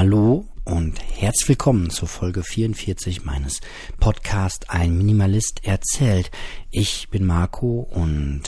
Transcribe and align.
Hallo 0.00 0.44
und 0.64 1.00
herzlich 1.16 1.48
willkommen 1.48 1.90
zur 1.90 2.06
Folge 2.06 2.44
44 2.44 3.24
meines 3.24 3.60
Podcasts 3.98 4.68
Ein 4.70 4.96
Minimalist 4.96 5.64
erzählt. 5.64 6.30
Ich 6.70 7.08
bin 7.10 7.26
Marco 7.26 7.80
und 7.80 8.42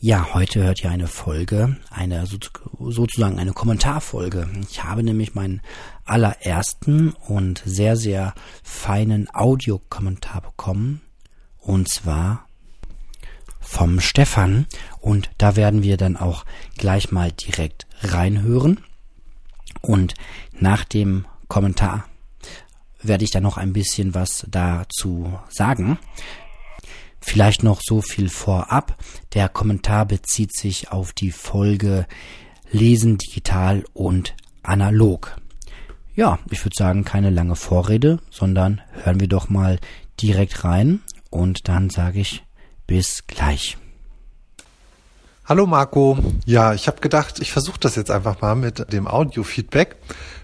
ja, 0.00 0.34
heute 0.34 0.64
hört 0.64 0.82
ihr 0.82 0.90
eine 0.90 1.06
Folge, 1.06 1.76
eine 1.90 2.26
sozusagen 2.26 3.38
eine 3.38 3.52
Kommentarfolge. 3.52 4.48
Ich 4.68 4.82
habe 4.82 5.04
nämlich 5.04 5.36
meinen 5.36 5.62
allerersten 6.04 7.10
und 7.10 7.62
sehr, 7.64 7.96
sehr 7.96 8.34
feinen 8.64 9.32
Audiokommentar 9.32 10.40
bekommen. 10.40 11.02
Und 11.60 11.88
zwar 11.88 12.48
vom 13.60 14.00
Stefan. 14.00 14.66
Und 14.98 15.30
da 15.38 15.54
werden 15.54 15.84
wir 15.84 15.98
dann 15.98 16.16
auch 16.16 16.44
gleich 16.76 17.12
mal 17.12 17.30
direkt 17.30 17.86
reinhören. 18.02 18.80
Und 19.80 20.14
nach 20.52 20.84
dem 20.84 21.26
Kommentar 21.48 22.06
werde 23.02 23.24
ich 23.24 23.30
dann 23.30 23.42
noch 23.42 23.56
ein 23.56 23.72
bisschen 23.72 24.14
was 24.14 24.46
dazu 24.48 25.38
sagen. 25.48 25.98
Vielleicht 27.20 27.62
noch 27.62 27.80
so 27.82 28.02
viel 28.02 28.28
vorab. 28.28 28.96
Der 29.34 29.48
Kommentar 29.48 30.06
bezieht 30.06 30.54
sich 30.56 30.92
auf 30.92 31.12
die 31.12 31.32
Folge 31.32 32.06
Lesen 32.70 33.18
digital 33.18 33.84
und 33.94 34.34
analog. 34.62 35.36
Ja, 36.14 36.38
ich 36.50 36.64
würde 36.64 36.74
sagen, 36.76 37.04
keine 37.04 37.30
lange 37.30 37.56
Vorrede, 37.56 38.20
sondern 38.30 38.80
hören 39.02 39.20
wir 39.20 39.28
doch 39.28 39.48
mal 39.48 39.78
direkt 40.20 40.64
rein 40.64 41.00
und 41.30 41.68
dann 41.68 41.90
sage 41.90 42.20
ich 42.20 42.44
bis 42.86 43.26
gleich. 43.26 43.76
Hallo 45.48 45.64
Marco. 45.64 46.18
Ja, 46.44 46.74
ich 46.74 46.88
habe 46.88 47.00
gedacht, 47.00 47.38
ich 47.38 47.52
versuche 47.52 47.78
das 47.78 47.94
jetzt 47.94 48.10
einfach 48.10 48.40
mal 48.40 48.56
mit 48.56 48.92
dem 48.92 49.06
Audio-Feedback. 49.06 49.94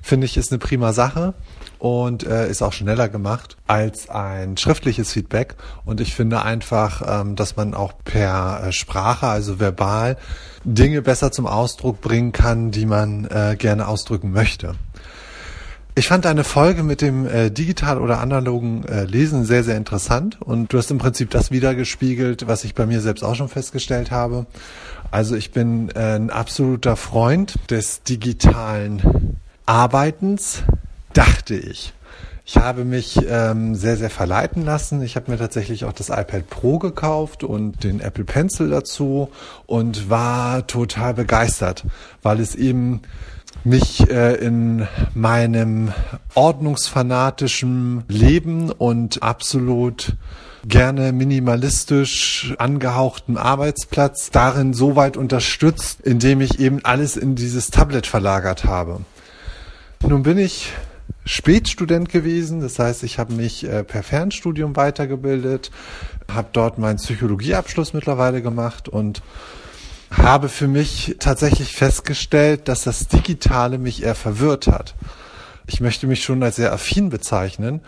Finde 0.00 0.26
ich 0.26 0.36
ist 0.36 0.52
eine 0.52 0.60
prima 0.60 0.92
Sache 0.92 1.34
und 1.80 2.24
äh, 2.24 2.48
ist 2.48 2.62
auch 2.62 2.72
schneller 2.72 3.08
gemacht 3.08 3.56
als 3.66 4.08
ein 4.08 4.56
schriftliches 4.56 5.10
Feedback. 5.10 5.56
Und 5.84 6.00
ich 6.00 6.14
finde 6.14 6.42
einfach, 6.42 7.02
ähm, 7.04 7.34
dass 7.34 7.56
man 7.56 7.74
auch 7.74 7.94
per 8.04 8.62
äh, 8.68 8.72
Sprache, 8.72 9.26
also 9.26 9.58
verbal, 9.58 10.18
Dinge 10.62 11.02
besser 11.02 11.32
zum 11.32 11.48
Ausdruck 11.48 12.00
bringen 12.00 12.30
kann, 12.30 12.70
die 12.70 12.86
man 12.86 13.24
äh, 13.24 13.56
gerne 13.58 13.88
ausdrücken 13.88 14.30
möchte. 14.30 14.76
Ich 15.94 16.08
fand 16.08 16.24
deine 16.24 16.42
Folge 16.42 16.82
mit 16.84 17.02
dem 17.02 17.26
äh, 17.26 17.50
digital 17.50 18.00
oder 18.00 18.18
analogen 18.20 18.82
äh, 18.86 19.04
Lesen 19.04 19.44
sehr, 19.44 19.62
sehr 19.62 19.76
interessant 19.76 20.40
und 20.40 20.72
du 20.72 20.78
hast 20.78 20.90
im 20.90 20.96
Prinzip 20.96 21.28
das 21.28 21.50
wiedergespiegelt, 21.50 22.46
was 22.46 22.64
ich 22.64 22.74
bei 22.74 22.86
mir 22.86 23.02
selbst 23.02 23.22
auch 23.22 23.34
schon 23.34 23.50
festgestellt 23.50 24.10
habe. 24.10 24.46
Also 25.10 25.36
ich 25.36 25.52
bin 25.52 25.90
äh, 25.90 26.16
ein 26.16 26.30
absoluter 26.30 26.96
Freund 26.96 27.56
des 27.68 28.02
digitalen 28.04 29.36
Arbeitens, 29.66 30.62
dachte 31.12 31.56
ich. 31.56 31.92
Ich 32.46 32.56
habe 32.56 32.86
mich 32.86 33.18
ähm, 33.28 33.74
sehr, 33.74 33.98
sehr 33.98 34.10
verleiten 34.10 34.64
lassen. 34.64 35.02
Ich 35.02 35.14
habe 35.14 35.30
mir 35.30 35.36
tatsächlich 35.36 35.84
auch 35.84 35.92
das 35.92 36.08
iPad 36.08 36.48
Pro 36.48 36.78
gekauft 36.78 37.44
und 37.44 37.84
den 37.84 38.00
Apple 38.00 38.24
Pencil 38.24 38.70
dazu 38.70 39.28
und 39.66 40.08
war 40.08 40.66
total 40.66 41.12
begeistert, 41.12 41.84
weil 42.22 42.40
es 42.40 42.54
eben 42.54 43.02
mich 43.64 44.08
äh, 44.10 44.34
in 44.34 44.86
meinem 45.14 45.92
ordnungsfanatischen 46.34 48.04
Leben 48.08 48.70
und 48.70 49.22
absolut 49.22 50.16
gerne 50.64 51.12
minimalistisch 51.12 52.54
angehauchten 52.58 53.36
Arbeitsplatz 53.36 54.30
darin 54.30 54.74
so 54.74 54.96
weit 54.96 55.16
unterstützt, 55.16 56.00
indem 56.02 56.40
ich 56.40 56.60
eben 56.60 56.84
alles 56.84 57.16
in 57.16 57.34
dieses 57.34 57.70
Tablet 57.70 58.06
verlagert 58.06 58.64
habe. 58.64 59.00
Nun 60.06 60.22
bin 60.22 60.38
ich 60.38 60.72
Spätstudent 61.24 62.08
gewesen, 62.08 62.60
das 62.60 62.80
heißt, 62.80 63.04
ich 63.04 63.20
habe 63.20 63.34
mich 63.34 63.64
äh, 63.64 63.84
per 63.84 64.02
Fernstudium 64.02 64.74
weitergebildet, 64.74 65.70
habe 66.32 66.48
dort 66.52 66.78
meinen 66.78 66.96
Psychologieabschluss 66.96 67.92
mittlerweile 67.92 68.42
gemacht 68.42 68.88
und 68.88 69.22
habe 70.12 70.48
für 70.48 70.68
mich 70.68 71.16
tatsächlich 71.18 71.74
festgestellt, 71.74 72.68
dass 72.68 72.84
das 72.84 73.08
Digitale 73.08 73.78
mich 73.78 74.02
eher 74.02 74.14
verwirrt 74.14 74.66
hat. 74.66 74.94
Ich 75.66 75.80
möchte 75.80 76.06
mich 76.06 76.22
schon 76.22 76.42
als 76.42 76.56
sehr 76.56 76.72
affin 76.72 77.08
bezeichnen. 77.08 77.80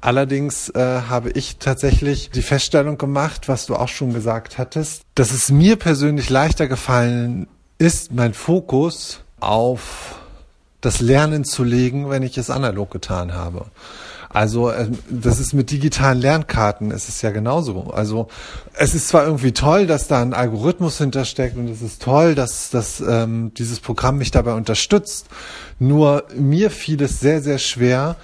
Allerdings 0.00 0.70
äh, 0.70 1.02
habe 1.08 1.30
ich 1.30 1.58
tatsächlich 1.58 2.30
die 2.30 2.42
Feststellung 2.42 2.98
gemacht, 2.98 3.48
was 3.48 3.66
du 3.66 3.76
auch 3.76 3.88
schon 3.88 4.14
gesagt 4.14 4.58
hattest, 4.58 5.02
dass 5.14 5.32
es 5.32 5.50
mir 5.50 5.76
persönlich 5.76 6.30
leichter 6.30 6.68
gefallen 6.68 7.46
ist, 7.78 8.12
mein 8.12 8.34
Fokus 8.34 9.20
auf 9.40 10.16
das 10.80 11.00
Lernen 11.00 11.44
zu 11.44 11.64
legen, 11.64 12.08
wenn 12.08 12.22
ich 12.22 12.38
es 12.38 12.50
analog 12.50 12.90
getan 12.90 13.34
habe. 13.34 13.66
Also 14.30 14.72
ähm, 14.72 14.98
das 15.08 15.40
ist 15.40 15.54
mit 15.54 15.70
digitalen 15.70 16.20
Lernkarten, 16.20 16.90
es 16.90 17.08
ist 17.08 17.22
ja 17.22 17.30
genauso. 17.30 17.90
Also 17.90 18.28
es 18.74 18.94
ist 18.94 19.08
zwar 19.08 19.24
irgendwie 19.24 19.52
toll, 19.52 19.86
dass 19.86 20.06
da 20.06 20.20
ein 20.20 20.34
Algorithmus 20.34 20.98
hintersteckt 20.98 21.56
und 21.56 21.68
es 21.68 21.82
ist 21.82 22.02
toll, 22.02 22.34
dass, 22.34 22.70
dass 22.70 23.00
ähm, 23.00 23.52
dieses 23.54 23.80
Programm 23.80 24.18
mich 24.18 24.30
dabei 24.30 24.52
unterstützt. 24.52 25.26
Nur 25.78 26.24
mir 26.36 26.70
fiel 26.70 27.02
es 27.02 27.20
sehr, 27.20 27.40
sehr 27.40 27.58
schwer, 27.58 28.16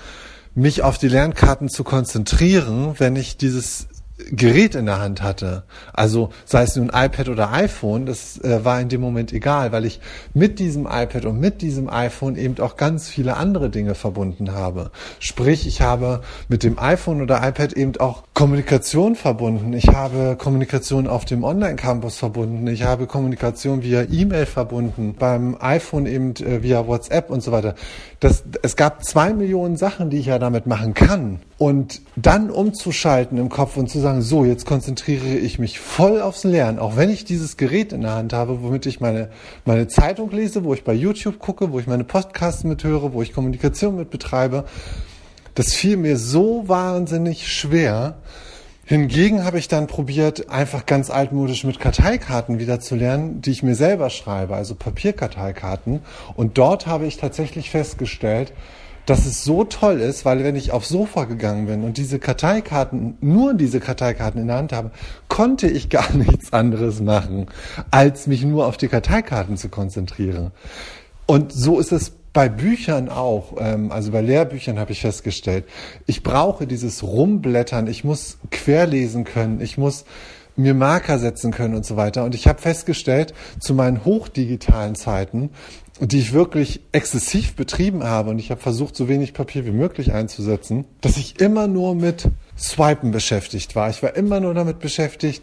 mich 0.54 0.82
auf 0.82 0.98
die 0.98 1.08
Lernkarten 1.08 1.68
zu 1.68 1.84
konzentrieren, 1.84 2.94
wenn 2.98 3.16
ich 3.16 3.36
dieses 3.36 3.88
Gerät 4.30 4.76
in 4.76 4.86
der 4.86 5.00
Hand 5.00 5.22
hatte. 5.22 5.64
Also 5.92 6.30
sei 6.44 6.62
es 6.62 6.76
nun 6.76 6.86
iPad 6.86 7.28
oder 7.28 7.52
iPhone, 7.52 8.06
das 8.06 8.38
äh, 8.44 8.64
war 8.64 8.80
in 8.80 8.88
dem 8.88 9.00
Moment 9.00 9.32
egal, 9.32 9.72
weil 9.72 9.84
ich 9.84 9.98
mit 10.34 10.60
diesem 10.60 10.86
iPad 10.86 11.24
und 11.24 11.40
mit 11.40 11.62
diesem 11.62 11.88
iPhone 11.88 12.36
eben 12.36 12.60
auch 12.60 12.76
ganz 12.76 13.08
viele 13.08 13.36
andere 13.36 13.70
Dinge 13.70 13.96
verbunden 13.96 14.52
habe. 14.52 14.92
Sprich, 15.18 15.66
ich 15.66 15.80
habe 15.80 16.20
mit 16.48 16.62
dem 16.62 16.78
iPhone 16.78 17.22
oder 17.22 17.46
iPad 17.46 17.72
eben 17.72 17.96
auch 17.96 18.22
Kommunikation 18.34 19.16
verbunden. 19.16 19.72
Ich 19.72 19.88
habe 19.88 20.36
Kommunikation 20.38 21.08
auf 21.08 21.24
dem 21.24 21.42
Online-Campus 21.42 22.16
verbunden. 22.16 22.68
Ich 22.68 22.84
habe 22.84 23.08
Kommunikation 23.08 23.82
via 23.82 24.02
E-Mail 24.02 24.46
verbunden. 24.46 25.16
Beim 25.18 25.56
iPhone 25.58 26.06
eben 26.06 26.36
äh, 26.36 26.62
via 26.62 26.86
WhatsApp 26.86 27.30
und 27.30 27.42
so 27.42 27.50
weiter. 27.50 27.74
Das, 28.20 28.44
es 28.62 28.76
gab 28.76 29.04
zwei 29.04 29.34
Millionen 29.34 29.76
Sachen, 29.76 30.08
die 30.08 30.18
ich 30.18 30.26
ja 30.26 30.38
damit 30.38 30.66
machen 30.68 30.94
kann. 30.94 31.40
Und 31.58 32.00
dann 32.14 32.50
umzuschalten 32.50 33.38
im 33.38 33.48
Kopf 33.48 33.76
und 33.76 33.90
zu 33.90 34.03
sagen, 34.04 34.22
so, 34.22 34.44
jetzt 34.44 34.66
konzentriere 34.66 35.26
ich 35.26 35.58
mich 35.58 35.80
voll 35.80 36.20
aufs 36.20 36.44
Lernen, 36.44 36.78
auch 36.78 36.96
wenn 36.96 37.10
ich 37.10 37.24
dieses 37.24 37.56
Gerät 37.56 37.92
in 37.92 38.02
der 38.02 38.14
Hand 38.14 38.32
habe, 38.32 38.62
womit 38.62 38.86
ich 38.86 39.00
meine, 39.00 39.30
meine 39.64 39.88
Zeitung 39.88 40.30
lese, 40.30 40.62
wo 40.62 40.74
ich 40.74 40.84
bei 40.84 40.92
YouTube 40.92 41.38
gucke, 41.38 41.72
wo 41.72 41.80
ich 41.80 41.86
meine 41.86 42.04
Podcasts 42.04 42.64
mithöre, 42.64 43.12
wo 43.12 43.22
ich 43.22 43.32
Kommunikation 43.32 43.96
mit 43.96 44.10
betreibe. 44.10 44.64
Das 45.54 45.72
fiel 45.72 45.96
mir 45.96 46.18
so 46.18 46.68
wahnsinnig 46.68 47.50
schwer. 47.50 48.16
Hingegen 48.84 49.44
habe 49.44 49.58
ich 49.58 49.68
dann 49.68 49.86
probiert, 49.86 50.50
einfach 50.50 50.84
ganz 50.84 51.08
altmodisch 51.08 51.64
mit 51.64 51.80
Karteikarten 51.80 52.58
wieder 52.58 52.80
zu 52.80 52.96
lernen, 52.96 53.40
die 53.40 53.52
ich 53.52 53.62
mir 53.62 53.74
selber 53.74 54.10
schreibe, 54.10 54.54
also 54.54 54.74
Papierkarteikarten. 54.74 56.00
Und 56.36 56.58
dort 56.58 56.86
habe 56.86 57.06
ich 57.06 57.16
tatsächlich 57.16 57.70
festgestellt, 57.70 58.52
dass 59.06 59.26
es 59.26 59.44
so 59.44 59.64
toll 59.64 60.00
ist, 60.00 60.24
weil 60.24 60.44
wenn 60.44 60.56
ich 60.56 60.72
aufs 60.72 60.88
Sofa 60.88 61.24
gegangen 61.24 61.66
bin 61.66 61.84
und 61.84 61.98
diese 61.98 62.18
Karteikarten, 62.18 63.16
nur 63.20 63.54
diese 63.54 63.80
Karteikarten 63.80 64.40
in 64.40 64.46
der 64.46 64.56
Hand 64.56 64.72
habe, 64.72 64.90
konnte 65.28 65.68
ich 65.68 65.88
gar 65.88 66.12
nichts 66.14 66.52
anderes 66.52 67.00
machen, 67.00 67.46
als 67.90 68.26
mich 68.26 68.44
nur 68.44 68.66
auf 68.66 68.76
die 68.76 68.88
Karteikarten 68.88 69.56
zu 69.56 69.68
konzentrieren. 69.68 70.52
Und 71.26 71.52
so 71.52 71.78
ist 71.78 71.92
es 71.92 72.12
bei 72.32 72.48
Büchern 72.48 73.08
auch, 73.08 73.54
ähm, 73.58 73.92
also 73.92 74.10
bei 74.10 74.20
Lehrbüchern 74.20 74.78
habe 74.78 74.92
ich 74.92 75.00
festgestellt, 75.00 75.64
ich 76.06 76.22
brauche 76.22 76.66
dieses 76.66 77.02
Rumblättern, 77.02 77.86
ich 77.86 78.04
muss 78.04 78.38
querlesen 78.50 79.24
können, 79.24 79.60
ich 79.60 79.78
muss 79.78 80.04
mir 80.56 80.74
Marker 80.74 81.18
setzen 81.18 81.52
können 81.52 81.74
und 81.74 81.84
so 81.84 81.96
weiter. 81.96 82.24
Und 82.24 82.34
ich 82.34 82.46
habe 82.46 82.60
festgestellt, 82.60 83.34
zu 83.58 83.74
meinen 83.74 84.04
hochdigitalen 84.04 84.94
Zeiten, 84.94 85.50
die 86.00 86.18
ich 86.18 86.32
wirklich 86.32 86.80
exzessiv 86.92 87.54
betrieben 87.54 88.02
habe 88.02 88.30
und 88.30 88.38
ich 88.38 88.50
habe 88.50 88.60
versucht, 88.60 88.96
so 88.96 89.08
wenig 89.08 89.32
Papier 89.32 89.64
wie 89.64 89.70
möglich 89.70 90.12
einzusetzen, 90.12 90.86
dass 91.00 91.16
ich 91.16 91.40
immer 91.40 91.68
nur 91.68 91.94
mit 91.94 92.28
Swipen 92.58 93.12
beschäftigt 93.12 93.76
war. 93.76 93.90
Ich 93.90 94.02
war 94.02 94.16
immer 94.16 94.40
nur 94.40 94.54
damit 94.54 94.80
beschäftigt, 94.80 95.42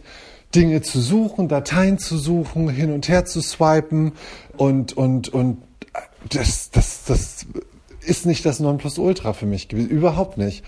Dinge 0.53 0.81
zu 0.81 0.99
suchen, 0.99 1.47
Dateien 1.47 1.97
zu 1.97 2.17
suchen, 2.17 2.69
hin 2.69 2.91
und 2.91 3.07
her 3.07 3.25
zu 3.25 3.41
swipen 3.41 4.11
und, 4.57 4.93
und, 4.97 5.29
und 5.29 5.59
das, 6.29 6.69
das, 6.71 7.05
das 7.05 7.45
ist 8.01 8.25
nicht 8.25 8.45
das 8.45 8.59
Nonplusultra 8.59 9.31
für 9.33 9.45
mich 9.45 9.69
gewesen. 9.69 9.89
Überhaupt 9.89 10.37
nicht. 10.37 10.63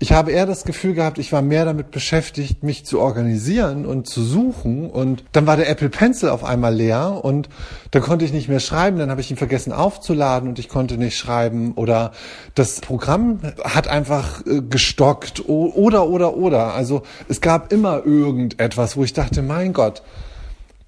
Ich 0.00 0.12
habe 0.12 0.30
eher 0.30 0.46
das 0.46 0.62
Gefühl 0.62 0.94
gehabt, 0.94 1.18
ich 1.18 1.32
war 1.32 1.42
mehr 1.42 1.64
damit 1.64 1.90
beschäftigt, 1.90 2.62
mich 2.62 2.86
zu 2.86 3.00
organisieren 3.00 3.84
und 3.84 4.06
zu 4.06 4.22
suchen. 4.22 4.88
Und 4.88 5.24
dann 5.32 5.48
war 5.48 5.56
der 5.56 5.68
Apple 5.68 5.88
Pencil 5.88 6.28
auf 6.28 6.44
einmal 6.44 6.72
leer 6.72 7.24
und 7.24 7.48
dann 7.90 8.02
konnte 8.02 8.24
ich 8.24 8.32
nicht 8.32 8.48
mehr 8.48 8.60
schreiben. 8.60 8.98
Dann 8.98 9.10
habe 9.10 9.20
ich 9.20 9.28
ihn 9.32 9.36
vergessen 9.36 9.72
aufzuladen 9.72 10.48
und 10.48 10.60
ich 10.60 10.68
konnte 10.68 10.98
nicht 10.98 11.16
schreiben. 11.16 11.72
Oder 11.72 12.12
das 12.54 12.80
Programm 12.80 13.40
hat 13.64 13.88
einfach 13.88 14.46
äh, 14.46 14.62
gestockt. 14.62 15.48
Oder, 15.48 16.08
oder, 16.08 16.36
oder. 16.36 16.74
Also 16.74 17.02
es 17.28 17.40
gab 17.40 17.72
immer 17.72 18.06
irgendetwas, 18.06 18.96
wo 18.96 19.02
ich 19.02 19.14
dachte, 19.14 19.42
mein 19.42 19.72
Gott, 19.72 20.02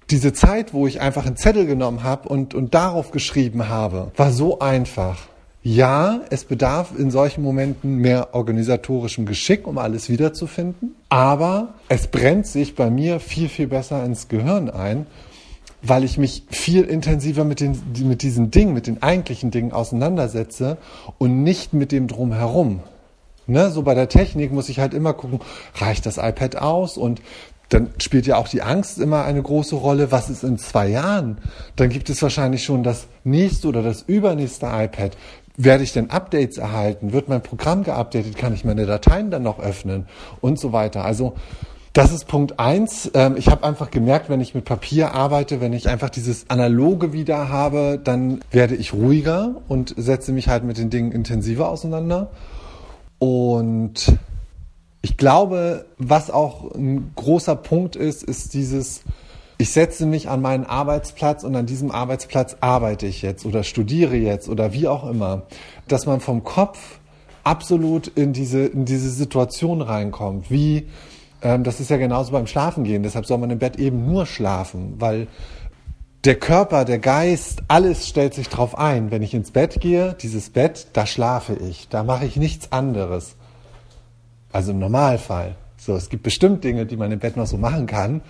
diese 0.09 0.31
Zeit, 0.31 0.73
wo 0.73 0.87
ich 0.87 1.01
einfach 1.01 1.25
einen 1.25 1.35
Zettel 1.35 1.65
genommen 1.65 2.03
habe 2.03 2.29
und, 2.29 2.53
und 2.53 2.73
darauf 2.73 3.11
geschrieben 3.11 3.67
habe, 3.67 4.11
war 4.15 4.31
so 4.31 4.59
einfach. 4.59 5.17
Ja, 5.63 6.21
es 6.31 6.43
bedarf 6.43 6.91
in 6.97 7.11
solchen 7.11 7.43
Momenten 7.43 7.97
mehr 7.97 8.33
organisatorischem 8.33 9.27
Geschick, 9.27 9.67
um 9.67 9.77
alles 9.77 10.09
wiederzufinden. 10.09 10.95
Aber 11.09 11.75
es 11.87 12.07
brennt 12.07 12.47
sich 12.47 12.75
bei 12.75 12.89
mir 12.89 13.19
viel, 13.19 13.47
viel 13.47 13.67
besser 13.67 14.03
ins 14.03 14.27
Gehirn 14.27 14.71
ein, 14.71 15.05
weil 15.83 16.03
ich 16.03 16.17
mich 16.17 16.45
viel 16.49 16.83
intensiver 16.83 17.43
mit, 17.43 17.59
den, 17.59 17.79
mit 18.03 18.23
diesen 18.23 18.49
Dingen, 18.49 18.73
mit 18.73 18.87
den 18.87 19.03
eigentlichen 19.03 19.51
Dingen 19.51 19.71
auseinandersetze 19.71 20.77
und 21.19 21.43
nicht 21.43 21.73
mit 21.73 21.91
dem 21.91 22.07
drumherum. 22.07 22.81
Ne, 23.47 23.69
so 23.71 23.81
bei 23.81 23.95
der 23.95 24.07
Technik 24.07 24.51
muss 24.51 24.69
ich 24.69 24.79
halt 24.79 24.93
immer 24.93 25.13
gucken, 25.13 25.39
reicht 25.75 26.05
das 26.05 26.17
iPad 26.17 26.55
aus? 26.57 26.97
Und 26.97 27.21
dann 27.71 27.89
spielt 27.99 28.27
ja 28.27 28.35
auch 28.35 28.49
die 28.49 28.61
Angst 28.61 28.99
immer 28.99 29.23
eine 29.23 29.41
große 29.41 29.75
Rolle. 29.75 30.11
Was 30.11 30.29
ist 30.29 30.43
in 30.43 30.57
zwei 30.57 30.89
Jahren? 30.89 31.37
Dann 31.77 31.89
gibt 31.89 32.09
es 32.09 32.21
wahrscheinlich 32.21 32.65
schon 32.65 32.83
das 32.83 33.07
nächste 33.23 33.69
oder 33.69 33.81
das 33.81 34.01
übernächste 34.01 34.65
iPad. 34.65 35.15
Werde 35.63 35.83
ich 35.83 35.93
denn 35.93 36.09
Updates 36.09 36.57
erhalten? 36.57 37.13
Wird 37.13 37.29
mein 37.29 37.43
Programm 37.43 37.83
geupdatet? 37.83 38.35
Kann 38.35 38.53
ich 38.53 38.65
meine 38.65 38.85
Dateien 38.85 39.29
dann 39.29 39.43
noch 39.43 39.59
öffnen? 39.59 40.07
Und 40.41 40.59
so 40.59 40.73
weiter. 40.73 41.05
Also 41.05 41.35
das 41.93 42.11
ist 42.11 42.27
Punkt 42.27 42.57
eins. 42.59 43.11
Ähm, 43.13 43.35
ich 43.37 43.47
habe 43.47 43.63
einfach 43.65 43.91
gemerkt, 43.91 44.29
wenn 44.29 44.41
ich 44.41 44.55
mit 44.55 44.65
Papier 44.65 45.13
arbeite, 45.13 45.61
wenn 45.61 45.73
ich 45.73 45.89
einfach 45.89 46.09
dieses 46.09 46.49
Analoge 46.49 47.13
wieder 47.13 47.49
habe, 47.49 47.99
dann 48.01 48.39
werde 48.49 48.75
ich 48.75 48.93
ruhiger 48.93 49.55
und 49.67 49.93
setze 49.97 50.31
mich 50.31 50.47
halt 50.47 50.63
mit 50.63 50.77
den 50.77 50.89
Dingen 50.89 51.11
intensiver 51.11 51.69
auseinander. 51.69 52.31
Und 53.19 54.17
ich 55.01 55.17
glaube, 55.17 55.85
was 55.97 56.31
auch 56.31 56.73
ein 56.73 57.11
großer 57.15 57.55
Punkt 57.55 57.95
ist, 57.95 58.23
ist 58.23 58.53
dieses, 58.53 59.03
ich 59.61 59.71
setze 59.73 60.07
mich 60.07 60.27
an 60.27 60.41
meinen 60.41 60.65
Arbeitsplatz 60.65 61.43
und 61.43 61.55
an 61.55 61.67
diesem 61.67 61.91
Arbeitsplatz 61.91 62.57
arbeite 62.61 63.05
ich 63.05 63.21
jetzt 63.21 63.45
oder 63.45 63.63
studiere 63.63 64.15
jetzt 64.15 64.49
oder 64.49 64.73
wie 64.73 64.87
auch 64.87 65.07
immer, 65.07 65.43
dass 65.87 66.07
man 66.07 66.19
vom 66.19 66.43
Kopf 66.43 66.97
absolut 67.43 68.07
in 68.07 68.33
diese, 68.33 68.65
in 68.65 68.85
diese 68.85 69.11
Situation 69.11 69.81
reinkommt, 69.81 70.49
wie, 70.49 70.87
ähm, 71.43 71.63
das 71.63 71.79
ist 71.79 71.91
ja 71.91 71.97
genauso 71.97 72.31
beim 72.31 72.47
Schlafengehen, 72.47 73.03
deshalb 73.03 73.27
soll 73.27 73.37
man 73.37 73.51
im 73.51 73.59
Bett 73.59 73.77
eben 73.77 74.07
nur 74.07 74.25
schlafen, 74.25 74.95
weil 74.97 75.27
der 76.25 76.39
Körper, 76.39 76.83
der 76.83 76.97
Geist, 76.97 77.61
alles 77.67 78.07
stellt 78.07 78.33
sich 78.33 78.49
drauf 78.49 78.77
ein. 78.77 79.11
Wenn 79.11 79.21
ich 79.21 79.35
ins 79.35 79.51
Bett 79.51 79.79
gehe, 79.79 80.15
dieses 80.21 80.49
Bett, 80.49 80.87
da 80.93 81.05
schlafe 81.05 81.53
ich, 81.53 81.87
da 81.87 82.03
mache 82.03 82.25
ich 82.25 82.35
nichts 82.35 82.71
anderes. 82.71 83.35
Also 84.51 84.71
im 84.71 84.79
Normalfall. 84.79 85.55
So, 85.77 85.95
es 85.95 86.09
gibt 86.09 86.23
bestimmt 86.23 86.63
Dinge, 86.63 86.87
die 86.87 86.97
man 86.97 87.11
im 87.11 87.19
Bett 87.19 87.37
noch 87.37 87.47
so 87.47 87.57
machen 87.57 87.85
kann, 87.87 88.21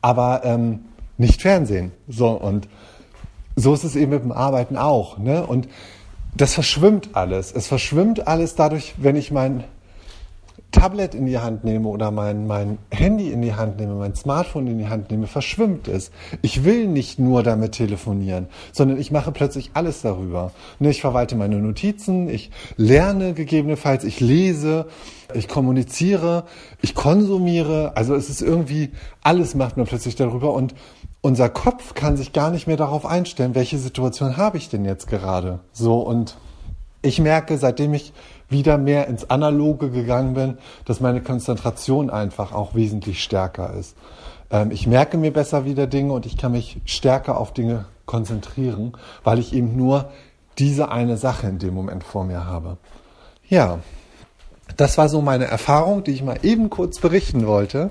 aber 0.00 0.42
ähm, 0.44 0.80
nicht 1.18 1.42
Fernsehen. 1.42 1.92
So, 2.08 2.30
und 2.30 2.68
so 3.56 3.74
ist 3.74 3.84
es 3.84 3.96
eben 3.96 4.10
mit 4.10 4.22
dem 4.22 4.32
Arbeiten 4.32 4.76
auch. 4.76 5.18
Ne? 5.18 5.46
Und 5.46 5.68
das 6.36 6.54
verschwimmt 6.54 7.10
alles. 7.12 7.52
Es 7.52 7.66
verschwimmt 7.66 8.26
alles 8.26 8.54
dadurch, 8.54 8.94
wenn 8.96 9.16
ich 9.16 9.30
mein 9.30 9.64
Tablet 10.72 11.14
in 11.14 11.26
die 11.26 11.38
Hand 11.38 11.64
nehme 11.64 11.88
oder 11.88 12.10
mein, 12.10 12.46
mein 12.46 12.78
Handy 12.90 13.30
in 13.30 13.42
die 13.42 13.54
Hand 13.54 13.78
nehme, 13.78 13.94
mein 13.94 14.14
Smartphone 14.14 14.66
in 14.68 14.78
die 14.78 14.88
Hand 14.88 15.10
nehme, 15.10 15.26
verschwimmt 15.26 15.88
es. 15.88 16.10
Ich 16.42 16.64
will 16.64 16.86
nicht 16.86 17.18
nur 17.18 17.42
damit 17.42 17.72
telefonieren, 17.72 18.46
sondern 18.72 18.98
ich 18.98 19.10
mache 19.10 19.32
plötzlich 19.32 19.70
alles 19.74 20.02
darüber. 20.02 20.52
Ne, 20.78 20.90
ich 20.90 21.00
verwalte 21.00 21.34
meine 21.36 21.56
Notizen, 21.56 22.28
ich 22.28 22.50
lerne 22.76 23.34
gegebenenfalls, 23.34 24.04
ich 24.04 24.20
lese, 24.20 24.86
ich 25.34 25.48
kommuniziere, 25.48 26.44
ich 26.80 26.94
konsumiere. 26.94 27.92
Also 27.96 28.14
es 28.14 28.30
ist 28.30 28.40
irgendwie, 28.40 28.90
alles 29.22 29.54
macht 29.54 29.76
man 29.76 29.86
plötzlich 29.86 30.14
darüber 30.14 30.54
und 30.54 30.74
unser 31.20 31.48
Kopf 31.48 31.94
kann 31.94 32.16
sich 32.16 32.32
gar 32.32 32.50
nicht 32.50 32.66
mehr 32.66 32.76
darauf 32.76 33.04
einstellen, 33.04 33.54
welche 33.54 33.78
Situation 33.78 34.36
habe 34.36 34.56
ich 34.56 34.68
denn 34.68 34.84
jetzt 34.84 35.08
gerade. 35.08 35.60
So 35.72 36.00
und 36.00 36.36
ich 37.02 37.18
merke, 37.18 37.58
seitdem 37.58 37.94
ich 37.94 38.12
wieder 38.50 38.78
mehr 38.78 39.06
ins 39.06 39.30
Analoge 39.30 39.90
gegangen 39.90 40.34
bin, 40.34 40.58
dass 40.84 41.00
meine 41.00 41.22
Konzentration 41.22 42.10
einfach 42.10 42.52
auch 42.52 42.74
wesentlich 42.74 43.22
stärker 43.22 43.72
ist. 43.74 43.96
Ähm, 44.50 44.70
ich 44.70 44.86
merke 44.86 45.16
mir 45.16 45.32
besser 45.32 45.64
wieder 45.64 45.86
Dinge 45.86 46.12
und 46.12 46.26
ich 46.26 46.36
kann 46.36 46.52
mich 46.52 46.80
stärker 46.84 47.38
auf 47.38 47.52
Dinge 47.54 47.86
konzentrieren, 48.06 48.92
weil 49.24 49.38
ich 49.38 49.54
eben 49.54 49.76
nur 49.76 50.10
diese 50.58 50.90
eine 50.90 51.16
Sache 51.16 51.46
in 51.46 51.58
dem 51.58 51.74
Moment 51.74 52.04
vor 52.04 52.24
mir 52.24 52.44
habe. 52.44 52.76
Ja, 53.48 53.78
das 54.76 54.98
war 54.98 55.08
so 55.08 55.22
meine 55.22 55.46
Erfahrung, 55.46 56.04
die 56.04 56.12
ich 56.12 56.22
mal 56.22 56.38
eben 56.42 56.70
kurz 56.70 56.98
berichten 56.98 57.46
wollte. 57.46 57.90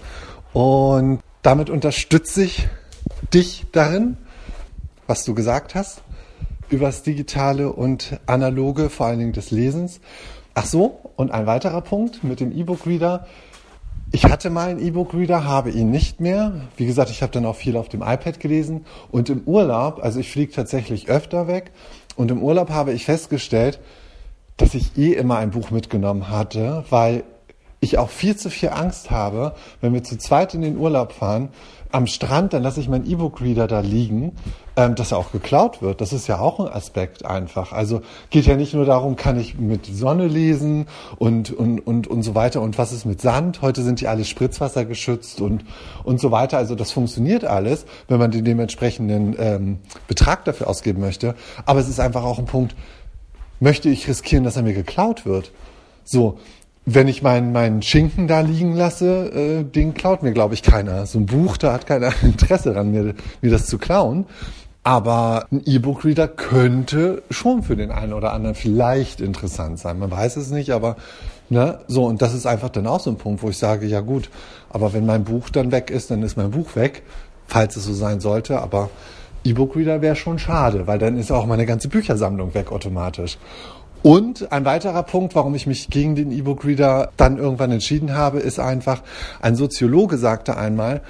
Und 0.53 1.19
damit 1.41 1.69
unterstütze 1.69 2.43
ich 2.43 2.67
dich 3.33 3.65
darin, 3.71 4.17
was 5.07 5.25
du 5.25 5.33
gesagt 5.33 5.75
hast, 5.75 6.01
über 6.69 6.87
das 6.87 7.03
Digitale 7.03 7.71
und 7.71 8.19
Analoge, 8.25 8.89
vor 8.89 9.07
allen 9.07 9.19
Dingen 9.19 9.33
des 9.33 9.51
Lesens. 9.51 9.99
Ach 10.53 10.65
so, 10.65 10.99
und 11.15 11.31
ein 11.31 11.45
weiterer 11.45 11.81
Punkt 11.81 12.23
mit 12.23 12.39
dem 12.39 12.51
E-Book-Reader. 12.51 13.27
Ich 14.11 14.25
hatte 14.25 14.49
mal 14.49 14.69
einen 14.69 14.79
E-Book-Reader, 14.79 15.43
habe 15.43 15.69
ihn 15.69 15.91
nicht 15.91 16.19
mehr. 16.19 16.53
Wie 16.77 16.85
gesagt, 16.85 17.11
ich 17.11 17.21
habe 17.21 17.31
dann 17.31 17.45
auch 17.45 17.55
viel 17.55 17.77
auf 17.77 17.89
dem 17.89 18.01
iPad 18.01 18.39
gelesen. 18.39 18.85
Und 19.11 19.29
im 19.29 19.43
Urlaub, 19.43 20.03
also 20.03 20.19
ich 20.19 20.31
fliege 20.31 20.51
tatsächlich 20.51 21.09
öfter 21.09 21.47
weg, 21.47 21.71
und 22.15 22.31
im 22.31 22.43
Urlaub 22.43 22.69
habe 22.69 22.91
ich 22.91 23.05
festgestellt, 23.05 23.79
dass 24.57 24.75
ich 24.75 24.97
eh 24.97 25.13
immer 25.13 25.37
ein 25.37 25.51
Buch 25.51 25.71
mitgenommen 25.71 26.29
hatte, 26.29 26.83
weil 26.89 27.23
ich 27.79 27.97
auch 27.97 28.09
viel 28.09 28.35
zu 28.35 28.49
viel 28.49 28.69
Angst 28.69 29.09
habe, 29.09 29.53
wenn 29.79 29.93
wir 29.93 30.03
zu 30.03 30.17
zweit 30.17 30.53
in 30.53 30.61
den 30.61 30.77
Urlaub 30.77 31.13
fahren, 31.13 31.49
am 31.91 32.05
Strand, 32.05 32.53
dann 32.53 32.61
lasse 32.61 32.79
ich 32.79 32.87
meinen 32.87 33.09
E-Book-Reader 33.09 33.67
da 33.67 33.79
liegen, 33.79 34.33
ähm, 34.75 34.93
dass 34.93 35.11
er 35.11 35.17
auch 35.17 35.31
geklaut 35.31 35.81
wird. 35.81 36.01
Das 36.01 36.13
ist 36.13 36.27
ja 36.27 36.39
auch 36.39 36.59
ein 36.59 36.67
Aspekt 36.67 37.25
einfach. 37.25 37.71
Also 37.71 38.01
geht 38.29 38.45
ja 38.45 38.55
nicht 38.55 38.73
nur 38.75 38.85
darum, 38.85 39.15
kann 39.15 39.39
ich 39.39 39.57
mit 39.57 39.87
Sonne 39.87 40.27
lesen 40.27 40.85
und, 41.17 41.51
und, 41.51 41.79
und, 41.79 42.07
und 42.07 42.21
so 42.21 42.35
weiter 42.35 42.61
und 42.61 42.77
was 42.77 42.91
ist 42.91 43.05
mit 43.05 43.21
Sand? 43.21 43.63
Heute 43.63 43.81
sind 43.81 44.01
die 44.01 44.07
alle 44.07 44.23
Spritzwasser 44.23 44.85
geschützt 44.85 45.41
und, 45.41 45.65
und 46.03 46.19
so 46.19 46.29
weiter. 46.31 46.57
Also 46.57 46.75
das 46.75 46.91
funktioniert 46.91 47.43
alles, 47.43 47.85
wenn 48.07 48.19
man 48.19 48.29
den 48.29 48.45
dementsprechenden 48.45 49.35
ähm, 49.39 49.79
Betrag 50.07 50.45
dafür 50.45 50.67
ausgeben 50.67 51.01
möchte. 51.01 51.33
Aber 51.65 51.79
es 51.79 51.89
ist 51.89 51.99
einfach 51.99 52.23
auch 52.23 52.37
ein 52.37 52.45
Punkt, 52.45 52.75
möchte 53.59 53.89
ich 53.89 54.07
riskieren, 54.07 54.43
dass 54.43 54.57
er 54.57 54.63
mir 54.63 54.73
geklaut 54.73 55.25
wird? 55.25 55.51
So, 56.03 56.39
wenn 56.93 57.07
ich 57.07 57.21
meinen 57.21 57.51
meinen 57.51 57.81
Schinken 57.81 58.27
da 58.27 58.39
liegen 58.41 58.75
lasse, 58.75 59.31
äh, 59.31 59.63
den 59.63 59.93
klaut 59.93 60.23
mir, 60.23 60.31
glaube 60.31 60.53
ich, 60.53 60.63
keiner. 60.63 61.05
So 61.05 61.19
ein 61.19 61.25
Buch, 61.25 61.57
da 61.57 61.73
hat 61.73 61.85
keiner 61.85 62.11
Interesse 62.23 62.73
daran, 62.73 62.91
mir, 62.91 63.13
mir 63.41 63.51
das 63.51 63.67
zu 63.67 63.77
klauen. 63.77 64.25
Aber 64.81 65.45
ein 65.51 65.61
E-Book-Reader 65.65 66.27
könnte 66.27 67.21
schon 67.29 67.63
für 67.63 67.75
den 67.75 67.91
einen 67.91 68.13
oder 68.13 68.33
anderen 68.33 68.55
vielleicht 68.55 69.21
interessant 69.21 69.77
sein. 69.77 69.99
Man 69.99 70.09
weiß 70.09 70.37
es 70.37 70.51
nicht, 70.51 70.71
aber 70.71 70.95
ne, 71.49 71.79
so, 71.87 72.05
und 72.05 72.21
das 72.21 72.33
ist 72.33 72.45
einfach 72.45 72.69
dann 72.69 72.87
auch 72.87 73.01
so 73.01 73.11
ein 73.11 73.17
Punkt, 73.17 73.43
wo 73.43 73.49
ich 73.49 73.57
sage, 73.57 73.85
ja 73.85 73.99
gut, 73.99 74.29
aber 74.69 74.93
wenn 74.93 75.05
mein 75.05 75.25
Buch 75.25 75.49
dann 75.49 75.71
weg 75.71 75.91
ist, 75.91 76.11
dann 76.11 76.23
ist 76.23 76.37
mein 76.37 76.51
Buch 76.51 76.75
weg, 76.75 77.03
falls 77.45 77.75
es 77.75 77.85
so 77.85 77.93
sein 77.93 78.19
sollte, 78.21 78.61
aber 78.61 78.89
E-Book-Reader 79.43 80.01
wäre 80.01 80.15
schon 80.15 80.39
schade, 80.39 80.87
weil 80.87 80.97
dann 80.97 81.17
ist 81.17 81.31
auch 81.31 81.45
meine 81.45 81.65
ganze 81.65 81.87
Büchersammlung 81.87 82.53
weg 82.53 82.71
automatisch. 82.71 83.37
Und 84.01 84.51
ein 84.51 84.63
weiterer 84.65 85.03
Punkt, 85.03 85.35
warum 85.35 85.55
ich 85.55 85.67
mich 85.67 85.89
gegen 85.89 86.15
den 86.15 86.31
E-Book-Reader 86.31 87.11
dann 87.17 87.37
irgendwann 87.37 87.71
entschieden 87.71 88.13
habe, 88.13 88.39
ist 88.39 88.59
einfach, 88.59 89.01
ein 89.41 89.55
Soziologe 89.55 90.17
sagte 90.17 90.57
einmal, 90.57 91.01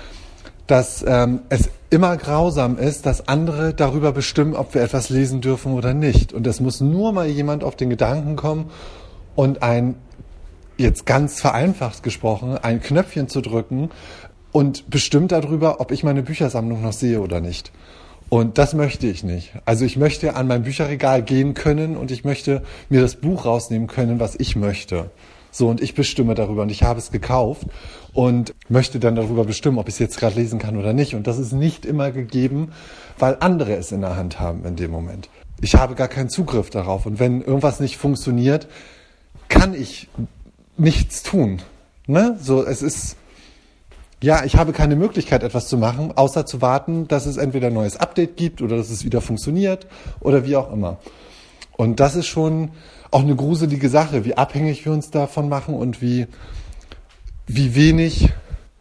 dass 0.65 1.03
ähm, 1.07 1.41
es 1.49 1.69
immer 1.89 2.15
grausam 2.17 2.77
ist, 2.77 3.05
dass 3.05 3.27
andere 3.27 3.73
darüber 3.73 4.11
bestimmen, 4.11 4.55
ob 4.55 4.73
wir 4.73 4.81
etwas 4.81 5.09
lesen 5.09 5.41
dürfen 5.41 5.73
oder 5.73 5.93
nicht. 5.93 6.33
Und 6.33 6.45
es 6.45 6.59
muss 6.59 6.81
nur 6.81 7.11
mal 7.11 7.27
jemand 7.27 7.63
auf 7.63 7.75
den 7.75 7.89
Gedanken 7.89 8.35
kommen 8.35 8.69
und 9.35 9.63
ein, 9.63 9.95
jetzt 10.77 11.05
ganz 11.05 11.39
vereinfacht 11.39 12.03
gesprochen, 12.03 12.57
ein 12.57 12.81
Knöpfchen 12.81 13.27
zu 13.27 13.41
drücken 13.41 13.89
und 14.51 14.89
bestimmt 14.89 15.31
darüber, 15.31 15.79
ob 15.79 15.91
ich 15.91 16.03
meine 16.03 16.23
Büchersammlung 16.23 16.81
noch 16.81 16.93
sehe 16.93 17.21
oder 17.21 17.39
nicht. 17.39 17.71
Und 18.29 18.59
das 18.59 18.73
möchte 18.73 19.07
ich 19.07 19.23
nicht. 19.23 19.53
Also 19.65 19.85
ich 19.85 19.97
möchte 19.97 20.35
an 20.35 20.47
mein 20.47 20.63
Bücherregal 20.63 21.23
gehen 21.23 21.55
können 21.55 21.97
und 21.97 22.11
ich 22.11 22.23
möchte 22.23 22.61
mir 22.89 23.01
das 23.01 23.15
Buch 23.15 23.45
rausnehmen 23.45 23.87
können, 23.87 24.19
was 24.19 24.35
ich 24.39 24.55
möchte. 24.55 25.09
So, 25.51 25.67
und 25.67 25.81
ich 25.81 25.95
bestimme 25.95 26.35
darüber 26.35 26.61
und 26.61 26.69
ich 26.69 26.83
habe 26.83 26.99
es 26.99 27.11
gekauft 27.11 27.63
und 28.13 28.53
möchte 28.67 28.99
dann 28.99 29.15
darüber 29.15 29.45
bestimmen, 29.45 29.79
ob 29.79 29.87
ich 29.87 29.95
es 29.95 29.99
jetzt 29.99 30.19
gerade 30.19 30.35
lesen 30.35 30.59
kann 30.59 30.77
oder 30.77 30.93
nicht. 30.93 31.15
Und 31.15 31.25
das 31.25 31.39
ist 31.39 31.53
nicht 31.53 31.85
immer 31.85 32.11
gegeben, 32.11 32.71
weil 33.17 33.37
andere 33.39 33.75
es 33.75 33.91
in 33.91 34.01
der 34.01 34.15
Hand 34.15 34.39
haben 34.39 34.63
in 34.65 34.75
dem 34.75 34.91
Moment. 34.91 35.29
Ich 35.61 35.75
habe 35.75 35.95
gar 35.95 36.07
keinen 36.07 36.29
Zugriff 36.29 36.69
darauf. 36.69 37.07
Und 37.07 37.19
wenn 37.19 37.41
irgendwas 37.41 37.79
nicht 37.79 37.97
funktioniert, 37.97 38.67
kann 39.47 39.73
ich 39.73 40.07
nichts 40.77 41.23
tun. 41.23 41.61
Ne? 42.05 42.37
So, 42.39 42.63
es 42.63 42.83
ist, 42.83 43.17
ja, 44.21 44.43
ich 44.43 44.55
habe 44.57 44.73
keine 44.73 44.95
Möglichkeit, 44.95 45.43
etwas 45.43 45.67
zu 45.67 45.77
machen, 45.77 46.11
außer 46.15 46.45
zu 46.45 46.61
warten, 46.61 47.07
dass 47.07 47.25
es 47.25 47.37
entweder 47.37 47.67
ein 47.67 47.73
neues 47.73 47.97
Update 47.97 48.37
gibt 48.37 48.61
oder 48.61 48.77
dass 48.77 48.89
es 48.89 49.05
wieder 49.05 49.21
funktioniert 49.21 49.87
oder 50.19 50.45
wie 50.45 50.55
auch 50.55 50.71
immer. 50.71 50.97
Und 51.77 51.99
das 51.99 52.15
ist 52.15 52.27
schon 52.27 52.71
auch 53.11 53.21
eine 53.21 53.35
gruselige 53.35 53.89
Sache, 53.89 54.25
wie 54.25 54.35
abhängig 54.35 54.85
wir 54.85 54.91
uns 54.91 55.09
davon 55.09 55.47
machen 55.47 55.73
und 55.73 56.01
wie, 56.01 56.27
wie 57.47 57.75
wenig 57.75 58.29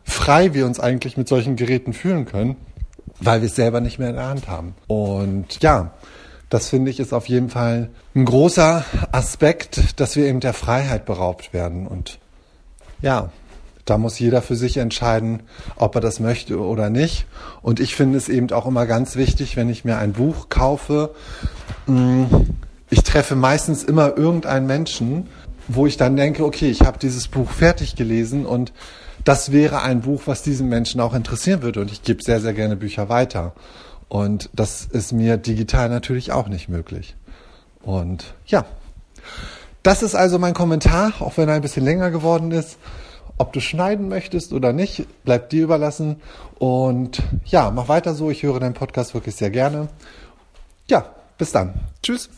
frei 0.05 0.55
wir 0.55 0.67
uns 0.67 0.81
eigentlich 0.81 1.17
mit 1.17 1.29
solchen 1.29 1.57
Geräten 1.57 1.93
fühlen 1.93 2.27
können, 2.27 2.57
weil 3.21 3.41
wir 3.41 3.47
es 3.47 3.55
selber 3.55 3.81
nicht 3.81 3.99
mehr 3.99 4.11
in 4.11 4.17
der 4.17 4.27
Hand 4.27 4.49
haben. 4.49 4.75
Und 4.89 5.63
ja, 5.63 5.93
Das 6.51 6.71
finde 6.71 6.91
ich 6.91 6.99
ist 6.99 7.13
auf 7.13 7.29
jeden 7.29 7.51
Fall 7.51 7.91
ein 8.15 8.25
großer 8.25 8.85
Aspekt, 9.13 10.01
dass 10.01 10.17
wir 10.17 10.27
eben 10.27 10.41
der 10.41 10.55
Freiheit 10.55 11.05
beraubt 11.05 11.53
werden. 11.53 11.87
Und 11.87 12.19
ja, 13.03 13.31
da 13.89 13.99
muss 13.99 14.19
jeder 14.19 14.43
für 14.43 14.57
sich 14.57 14.77
entscheiden, 14.77 15.43
ob 15.77 15.95
er 15.95 16.01
das 16.01 16.21
möchte 16.21 16.61
oder 16.61 16.91
nicht. 16.91 17.27
Und 17.63 17.81
ich 17.81 17.95
finde 17.95 18.19
es 18.19 18.29
eben 18.29 18.51
auch 18.51 18.67
immer 18.67 18.87
ganz 18.87 19.17
wichtig, 19.17 19.57
wenn 19.57 19.71
ich 19.71 19.85
mir 19.85 19.99
ein 19.99 20.13
Buch 20.13 20.49
kaufe. 20.49 21.15
Mm, 21.87 22.25
ich 22.91 23.03
treffe 23.03 23.35
meistens 23.35 23.85
immer 23.85 24.17
irgendeinen 24.17 24.67
Menschen, 24.67 25.29
wo 25.69 25.87
ich 25.87 25.97
dann 25.97 26.17
denke, 26.17 26.45
okay, 26.45 26.71
ich 26.71 26.83
habe 26.83 26.99
dieses 26.99 27.29
Buch 27.29 27.51
fertig 27.51 27.97
gelesen 27.97 28.47
und 28.47 28.73
das 29.25 29.53
wäre 29.53 29.83
ein 29.83 30.01
Buch, 30.03 30.23
was 30.27 30.43
diesen 30.43 30.69
Menschen 30.69 31.01
auch 31.01 31.15
interessieren 31.15 31.63
würde. 31.63 31.81
Und 31.81 31.91
ich 31.91 32.03
gebe 32.03 32.23
sehr, 32.23 32.41
sehr 32.41 32.55
gerne 32.55 32.77
Bücher 32.77 33.09
weiter. 33.09 33.55
Und 34.09 34.49
das 34.55 34.87
ist 34.87 35.13
mir 35.13 35.37
digital 35.37 35.89
natürlich 35.89 36.33
auch 36.33 36.49
nicht 36.49 36.69
möglich. 36.69 37.15
Und 37.83 38.35
ja, 38.47 38.65
das 39.83 40.03
ist 40.03 40.15
also 40.15 40.39
mein 40.39 40.55
Kommentar, 40.55 41.13
auch 41.21 41.37
wenn 41.37 41.49
er 41.49 41.55
ein 41.55 41.63
bisschen 41.63 41.85
länger 41.85 42.11
geworden 42.11 42.51
ist. 42.53 42.79
Ob 43.39 43.53
du 43.53 43.61
schneiden 43.61 44.09
möchtest 44.09 44.53
oder 44.53 44.73
nicht, 44.73 45.07
bleibt 45.25 45.53
dir 45.53 45.63
überlassen. 45.63 46.17
Und 46.59 47.23
ja, 47.45 47.71
mach 47.71 47.89
weiter 47.89 48.15
so. 48.15 48.31
Ich 48.31 48.43
höre 48.43 48.59
deinen 48.59 48.75
Podcast 48.75 49.15
wirklich 49.15 49.37
sehr 49.37 49.51
gerne. 49.51 49.89
Ja, 50.89 51.15
bis 51.39 51.53
dann. 51.53 51.75
Tschüss. 52.03 52.29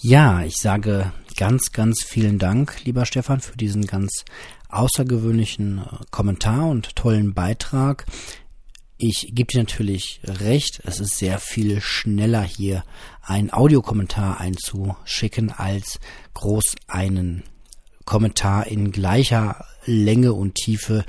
Ja, 0.00 0.42
ich 0.42 0.56
sage 0.56 1.12
ganz, 1.36 1.72
ganz 1.72 2.02
vielen 2.02 2.38
Dank, 2.38 2.84
lieber 2.84 3.06
Stefan, 3.06 3.40
für 3.40 3.56
diesen 3.56 3.86
ganz 3.86 4.24
außergewöhnlichen 4.68 5.78
äh, 5.78 6.04
Kommentar 6.10 6.66
und 6.66 6.96
tollen 6.96 7.34
Beitrag. 7.34 8.06
Ich 8.96 9.32
gebe 9.32 9.52
dir 9.52 9.60
natürlich 9.60 10.20
recht, 10.24 10.80
es 10.84 10.98
ist 10.98 11.18
sehr 11.18 11.38
viel 11.38 11.80
schneller 11.80 12.42
hier 12.42 12.84
einen 13.20 13.52
Audiokommentar 13.52 14.40
einzuschicken, 14.40 15.50
als 15.50 16.00
groß 16.34 16.76
einen 16.86 17.42
Kommentar 18.04 18.66
in 18.66 18.90
gleicher 18.92 19.64
Länge 19.84 20.32
und 20.32 20.54
Tiefe 20.54 21.04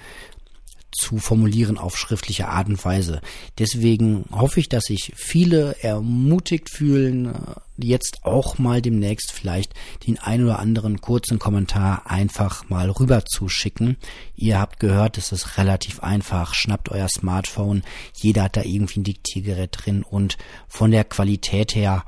zu 0.93 1.17
formulieren 1.17 1.77
auf 1.77 1.97
schriftliche 1.97 2.47
Art 2.47 2.67
und 2.67 2.83
Weise. 2.85 3.21
Deswegen 3.57 4.25
hoffe 4.31 4.59
ich, 4.59 4.69
dass 4.69 4.85
sich 4.85 5.11
viele 5.15 5.75
ermutigt 5.81 6.69
fühlen, 6.69 7.33
äh, 7.33 7.55
jetzt 7.77 8.19
auch 8.23 8.59
mal 8.59 8.81
demnächst 8.81 9.31
vielleicht 9.31 9.73
den 10.05 10.19
ein 10.19 10.43
oder 10.43 10.59
anderen 10.59 11.01
kurzen 11.01 11.39
Kommentar 11.39 12.09
einfach 12.09 12.69
mal 12.69 12.89
rüber 12.89 13.25
zu 13.25 13.49
schicken. 13.49 13.97
Ihr 14.35 14.59
habt 14.59 14.79
gehört, 14.79 15.17
es 15.17 15.31
ist 15.31 15.57
relativ 15.57 16.01
einfach. 16.01 16.53
Schnappt 16.53 16.89
euer 16.89 17.09
Smartphone. 17.09 17.83
Jeder 18.13 18.43
hat 18.43 18.57
da 18.57 18.61
irgendwie 18.61 18.99
ein 18.99 19.03
Diktiergerät 19.03 19.71
drin 19.73 20.03
und 20.03 20.37
von 20.67 20.91
der 20.91 21.03
Qualität 21.03 21.75
her 21.75 22.03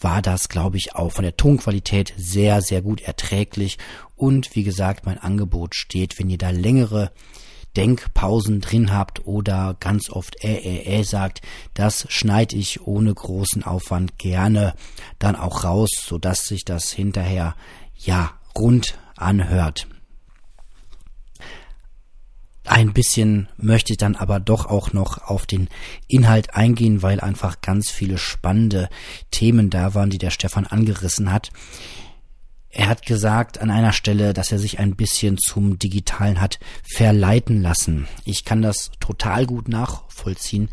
war 0.00 0.22
das, 0.22 0.48
glaube 0.48 0.76
ich, 0.76 0.94
auch 0.94 1.10
von 1.10 1.24
der 1.24 1.36
Tonqualität 1.36 2.14
sehr, 2.16 2.62
sehr 2.62 2.82
gut 2.82 3.00
erträglich. 3.00 3.78
Und 4.18 4.54
wie 4.56 4.64
gesagt, 4.64 5.06
mein 5.06 5.18
Angebot 5.18 5.76
steht, 5.76 6.18
wenn 6.18 6.28
ihr 6.28 6.38
da 6.38 6.50
längere 6.50 7.12
Denkpausen 7.76 8.60
drin 8.60 8.92
habt 8.92 9.26
oder 9.26 9.76
ganz 9.78 10.10
oft 10.10 10.42
äh, 10.42 10.56
äh, 10.56 10.98
äh 10.98 11.04
sagt, 11.04 11.40
das 11.74 12.06
schneide 12.08 12.56
ich 12.56 12.86
ohne 12.86 13.14
großen 13.14 13.62
Aufwand 13.62 14.18
gerne 14.18 14.74
dann 15.20 15.36
auch 15.36 15.62
raus, 15.62 15.90
sodass 15.94 16.46
sich 16.46 16.64
das 16.64 16.90
hinterher 16.90 17.54
ja 17.94 18.32
rund 18.56 18.98
anhört. 19.16 19.86
Ein 22.64 22.92
bisschen 22.92 23.48
möchte 23.56 23.92
ich 23.92 23.96
dann 23.96 24.14
aber 24.14 24.40
doch 24.40 24.66
auch 24.66 24.92
noch 24.92 25.18
auf 25.22 25.46
den 25.46 25.68
Inhalt 26.06 26.54
eingehen, 26.54 27.00
weil 27.00 27.20
einfach 27.20 27.62
ganz 27.62 27.90
viele 27.90 28.18
spannende 28.18 28.90
Themen 29.30 29.70
da 29.70 29.94
waren, 29.94 30.10
die 30.10 30.18
der 30.18 30.30
Stefan 30.30 30.66
angerissen 30.66 31.32
hat. 31.32 31.50
Er 32.70 32.88
hat 32.88 33.06
gesagt 33.06 33.58
an 33.58 33.70
einer 33.70 33.92
Stelle, 33.92 34.34
dass 34.34 34.52
er 34.52 34.58
sich 34.58 34.78
ein 34.78 34.94
bisschen 34.94 35.38
zum 35.38 35.78
Digitalen 35.78 36.40
hat 36.40 36.58
verleiten 36.82 37.62
lassen. 37.62 38.06
Ich 38.24 38.44
kann 38.44 38.62
das 38.62 38.90
total 39.00 39.46
gut 39.46 39.68
nachvollziehen. 39.68 40.68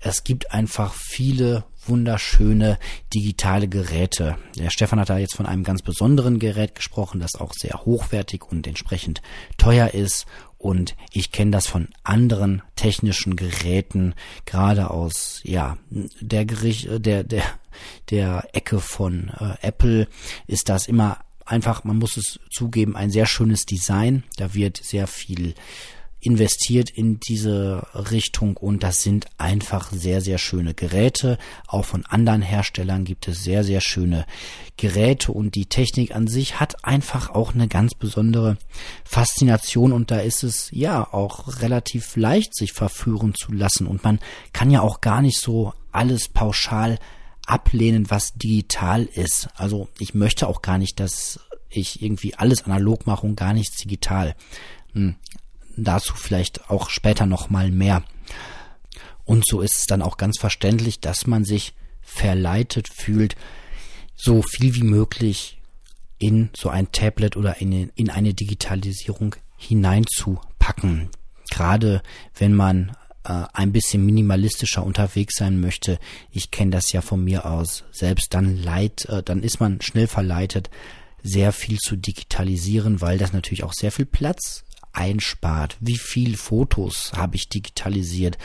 Es 0.00 0.24
gibt 0.24 0.52
einfach 0.52 0.94
viele 0.94 1.64
wunderschöne 1.86 2.78
digitale 3.12 3.68
Geräte. 3.68 4.36
Der 4.56 4.70
Stefan 4.70 5.00
hat 5.00 5.10
da 5.10 5.18
jetzt 5.18 5.36
von 5.36 5.46
einem 5.46 5.64
ganz 5.64 5.82
besonderen 5.82 6.38
Gerät 6.38 6.74
gesprochen, 6.74 7.20
das 7.20 7.34
auch 7.34 7.52
sehr 7.52 7.84
hochwertig 7.84 8.42
und 8.44 8.66
entsprechend 8.66 9.22
teuer 9.58 9.88
ist. 9.88 10.26
Und 10.58 10.96
ich 11.12 11.30
kenne 11.30 11.50
das 11.50 11.66
von 11.66 11.88
anderen 12.04 12.62
technischen 12.74 13.36
Geräten, 13.36 14.14
gerade 14.46 14.90
aus 14.90 15.40
ja 15.44 15.76
der 15.90 16.46
Gericht, 16.46 16.88
der 17.04 17.22
der 17.22 17.44
der 18.10 18.48
Ecke 18.52 18.80
von 18.80 19.30
äh, 19.40 19.66
Apple 19.66 20.08
ist 20.46 20.68
das 20.68 20.86
immer 20.86 21.18
einfach, 21.44 21.84
man 21.84 21.98
muss 21.98 22.16
es 22.16 22.38
zugeben, 22.50 22.96
ein 22.96 23.10
sehr 23.10 23.26
schönes 23.26 23.66
Design. 23.66 24.24
Da 24.36 24.54
wird 24.54 24.78
sehr 24.78 25.06
viel 25.06 25.54
investiert 26.24 26.90
in 26.90 27.20
diese 27.20 27.86
Richtung 28.10 28.56
und 28.56 28.82
das 28.82 29.02
sind 29.02 29.26
einfach 29.36 29.92
sehr, 29.92 30.20
sehr 30.20 30.38
schöne 30.38 30.72
Geräte. 30.74 31.38
Auch 31.66 31.84
von 31.84 32.06
anderen 32.06 32.40
Herstellern 32.40 33.04
gibt 33.04 33.28
es 33.28 33.44
sehr, 33.44 33.62
sehr 33.62 33.80
schöne 33.80 34.24
Geräte 34.76 35.32
und 35.32 35.54
die 35.54 35.66
Technik 35.66 36.16
an 36.16 36.26
sich 36.26 36.60
hat 36.60 36.84
einfach 36.84 37.30
auch 37.30 37.54
eine 37.54 37.68
ganz 37.68 37.94
besondere 37.94 38.56
Faszination 39.04 39.92
und 39.92 40.10
da 40.10 40.20
ist 40.20 40.44
es 40.44 40.70
ja 40.72 41.06
auch 41.12 41.60
relativ 41.60 42.16
leicht, 42.16 42.56
sich 42.56 42.72
verführen 42.72 43.34
zu 43.34 43.52
lassen 43.52 43.86
und 43.86 44.02
man 44.02 44.18
kann 44.52 44.70
ja 44.70 44.80
auch 44.80 45.02
gar 45.02 45.20
nicht 45.20 45.38
so 45.38 45.74
alles 45.92 46.28
pauschal 46.28 46.98
ablehnen, 47.46 48.10
was 48.10 48.34
digital 48.34 49.04
ist. 49.04 49.48
Also 49.54 49.88
ich 49.98 50.14
möchte 50.14 50.46
auch 50.46 50.62
gar 50.62 50.78
nicht, 50.78 51.00
dass 51.00 51.40
ich 51.68 52.02
irgendwie 52.02 52.34
alles 52.34 52.64
analog 52.64 53.06
mache 53.06 53.26
und 53.26 53.36
gar 53.36 53.52
nichts 53.52 53.76
digital. 53.76 54.34
Hm. 54.92 55.16
Dazu 55.76 56.14
vielleicht 56.14 56.70
auch 56.70 56.88
später 56.88 57.26
noch 57.26 57.50
mal 57.50 57.70
mehr. 57.70 58.04
Und 59.24 59.44
so 59.46 59.60
ist 59.60 59.76
es 59.78 59.86
dann 59.86 60.02
auch 60.02 60.16
ganz 60.16 60.38
verständlich, 60.38 61.00
dass 61.00 61.26
man 61.26 61.44
sich 61.44 61.74
verleitet 62.02 62.88
fühlt, 62.88 63.36
so 64.14 64.42
viel 64.42 64.74
wie 64.74 64.84
möglich 64.84 65.58
in 66.18 66.50
so 66.56 66.68
ein 66.68 66.92
Tablet 66.92 67.36
oder 67.36 67.60
in, 67.60 67.90
in 67.94 68.10
eine 68.10 68.34
Digitalisierung 68.34 69.34
hineinzupacken. 69.56 71.10
Gerade 71.50 72.02
wenn 72.36 72.54
man 72.54 72.96
äh, 73.24 73.44
ein 73.52 73.72
bisschen 73.72 74.04
minimalistischer 74.04 74.84
unterwegs 74.84 75.36
sein 75.36 75.60
möchte. 75.60 75.98
Ich 76.30 76.50
kenne 76.50 76.70
das 76.70 76.92
ja 76.92 77.00
von 77.00 77.22
mir 77.22 77.46
aus. 77.46 77.84
Selbst 77.90 78.34
dann 78.34 78.56
leid, 78.56 79.06
äh, 79.06 79.22
dann 79.22 79.42
ist 79.42 79.60
man 79.60 79.80
schnell 79.80 80.06
verleitet, 80.06 80.70
sehr 81.22 81.52
viel 81.52 81.78
zu 81.78 81.96
digitalisieren, 81.96 83.00
weil 83.00 83.18
das 83.18 83.32
natürlich 83.32 83.64
auch 83.64 83.72
sehr 83.72 83.92
viel 83.92 84.06
Platz 84.06 84.64
einspart. 84.92 85.76
Wie 85.80 85.96
viel 85.96 86.36
Fotos 86.36 87.12
habe 87.14 87.36
ich 87.36 87.48
digitalisiert? 87.48 88.38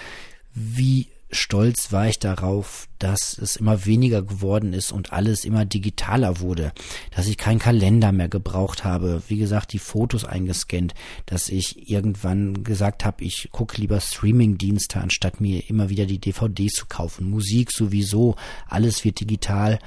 Wie 0.53 1.07
stolz 1.31 1.91
war 1.91 2.07
ich 2.07 2.19
darauf, 2.19 2.87
dass 2.97 3.37
es 3.37 3.55
immer 3.55 3.85
weniger 3.85 4.21
geworden 4.21 4.73
ist 4.73 4.91
und 4.91 5.13
alles 5.13 5.45
immer 5.45 5.65
digitaler 5.65 6.39
wurde, 6.39 6.73
dass 7.11 7.27
ich 7.27 7.37
keinen 7.37 7.59
Kalender 7.59 8.11
mehr 8.11 8.29
gebraucht 8.29 8.83
habe, 8.83 9.21
wie 9.27 9.37
gesagt, 9.37 9.73
die 9.73 9.79
Fotos 9.79 10.25
eingescannt, 10.25 10.93
dass 11.25 11.49
ich 11.49 11.89
irgendwann 11.89 12.63
gesagt 12.63 13.05
habe, 13.05 13.23
ich 13.23 13.49
gucke 13.51 13.79
lieber 13.79 14.01
Streaming-Dienste, 14.01 14.99
anstatt 14.99 15.39
mir 15.39 15.69
immer 15.69 15.89
wieder 15.89 16.05
die 16.05 16.19
DVDs 16.19 16.73
zu 16.73 16.85
kaufen. 16.87 17.29
Musik 17.29 17.71
sowieso, 17.71 18.35
alles 18.67 19.05
wird 19.05 19.19
digital. 19.19 19.79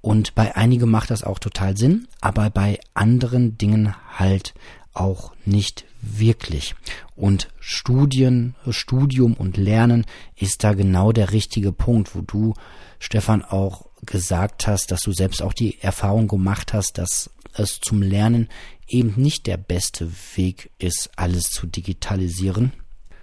Und 0.00 0.34
bei 0.34 0.54
einigen 0.56 0.88
macht 0.90 1.10
das 1.10 1.24
auch 1.24 1.40
total 1.40 1.76
Sinn, 1.76 2.06
aber 2.20 2.50
bei 2.50 2.78
anderen 2.94 3.58
Dingen 3.58 3.94
halt 4.16 4.54
auch 4.94 5.32
nicht 5.44 5.84
wirklich. 6.00 6.74
Und 7.16 7.48
Studien, 7.58 8.54
Studium 8.68 9.34
und 9.34 9.56
Lernen 9.56 10.06
ist 10.36 10.64
da 10.64 10.72
genau 10.74 11.12
der 11.12 11.32
richtige 11.32 11.72
Punkt, 11.72 12.14
wo 12.14 12.20
du, 12.20 12.54
Stefan, 12.98 13.42
auch 13.42 13.86
gesagt 14.04 14.66
hast, 14.66 14.90
dass 14.90 15.02
du 15.02 15.12
selbst 15.12 15.42
auch 15.42 15.52
die 15.52 15.80
Erfahrung 15.80 16.28
gemacht 16.28 16.72
hast, 16.72 16.98
dass 16.98 17.30
es 17.54 17.80
zum 17.80 18.02
Lernen 18.02 18.48
eben 18.86 19.14
nicht 19.16 19.46
der 19.46 19.56
beste 19.56 20.10
Weg 20.36 20.70
ist, 20.78 21.10
alles 21.16 21.50
zu 21.50 21.66
digitalisieren, 21.66 22.72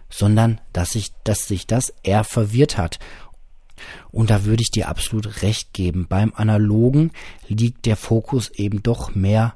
sondern 0.10 0.62
dass 0.74 0.91
sich, 0.91 1.12
dass 1.24 1.48
sich 1.48 1.65
das 1.67 1.93
eher 2.03 2.24
verwirrt 2.24 2.77
hat. 2.77 3.00
Und 4.12 4.29
da 4.29 4.45
würde 4.45 4.62
ich 4.62 4.72
dir 4.72 4.88
absolut 4.88 5.41
recht 5.41 5.74
geben. 5.74 6.07
Beim 6.07 6.34
Analogen 6.36 7.12
liegt 7.48 7.86
der 7.86 7.98
Fokus 7.98 8.50
eben 8.51 8.84
doch 8.84 9.15
mehr 9.15 9.55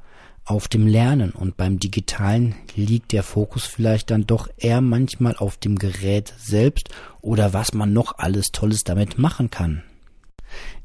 auf 0.50 0.68
dem 0.68 0.88
Lernen 0.88 1.30
und 1.30 1.58
beim 1.58 1.78
Digitalen 1.78 2.56
liegt 2.76 3.12
der 3.12 3.22
Fokus 3.22 3.66
vielleicht 3.66 4.10
dann 4.10 4.26
doch 4.26 4.50
eher 4.58 4.82
manchmal 4.82 5.36
auf 5.38 5.58
dem 5.58 5.78
Gerät 5.78 6.34
selbst 6.40 6.90
oder 7.22 7.54
was 7.54 7.76
man 7.76 7.94
noch 7.94 8.18
alles 8.18 8.48
Tolles 8.52 8.84
damit 8.84 9.20
machen 9.20 9.52
kann. 9.52 9.84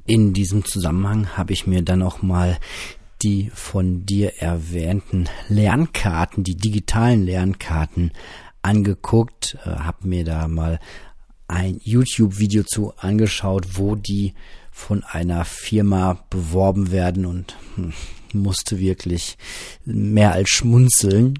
In 0.04 0.34
diesem 0.34 0.66
Zusammenhang 0.66 1.38
habe 1.38 1.54
ich 1.54 1.66
mir 1.66 1.80
dann 1.80 2.02
auch 2.02 2.20
mal 2.20 2.58
die 3.22 3.50
von 3.54 4.04
dir 4.04 4.34
erwähnten 4.42 5.30
Lernkarten, 5.48 6.44
die 6.44 6.56
digitalen 6.56 7.24
Lernkarten 7.24 8.12
angeguckt, 8.60 9.56
äh, 9.64 9.70
habe 9.70 10.06
mir 10.06 10.26
da 10.26 10.46
mal 10.46 10.78
ein 11.48 11.80
YouTube-Video 11.82 12.64
zu 12.64 12.92
angeschaut, 12.98 13.78
wo 13.78 13.94
die 13.94 14.34
von 14.70 15.04
einer 15.04 15.46
Firma 15.46 16.18
beworben 16.28 16.90
werden 16.90 17.24
und 17.24 17.56
hm, 17.76 17.94
musste 18.34 18.78
wirklich 18.78 19.36
mehr 19.84 20.32
als 20.32 20.50
schmunzeln, 20.50 21.38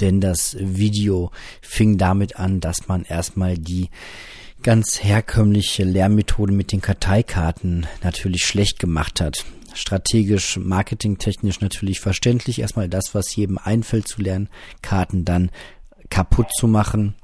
denn 0.00 0.20
das 0.20 0.56
Video 0.58 1.30
fing 1.60 1.98
damit 1.98 2.36
an, 2.36 2.60
dass 2.60 2.88
man 2.88 3.04
erstmal 3.04 3.58
die 3.58 3.90
ganz 4.62 5.02
herkömmliche 5.02 5.84
Lehrmethode 5.84 6.52
mit 6.52 6.72
den 6.72 6.80
Karteikarten 6.80 7.86
natürlich 8.02 8.44
schlecht 8.44 8.78
gemacht 8.78 9.20
hat. 9.20 9.44
Strategisch, 9.74 10.56
marketingtechnisch 10.56 11.60
natürlich 11.60 12.00
verständlich. 12.00 12.60
Erstmal 12.60 12.88
das, 12.88 13.14
was 13.14 13.34
jedem 13.36 13.58
einfällt 13.58 14.08
zu 14.08 14.22
lernen, 14.22 14.48
Karten 14.82 15.24
dann 15.24 15.50
kaputt 16.10 16.48
zu 16.56 16.66
machen. 16.66 17.14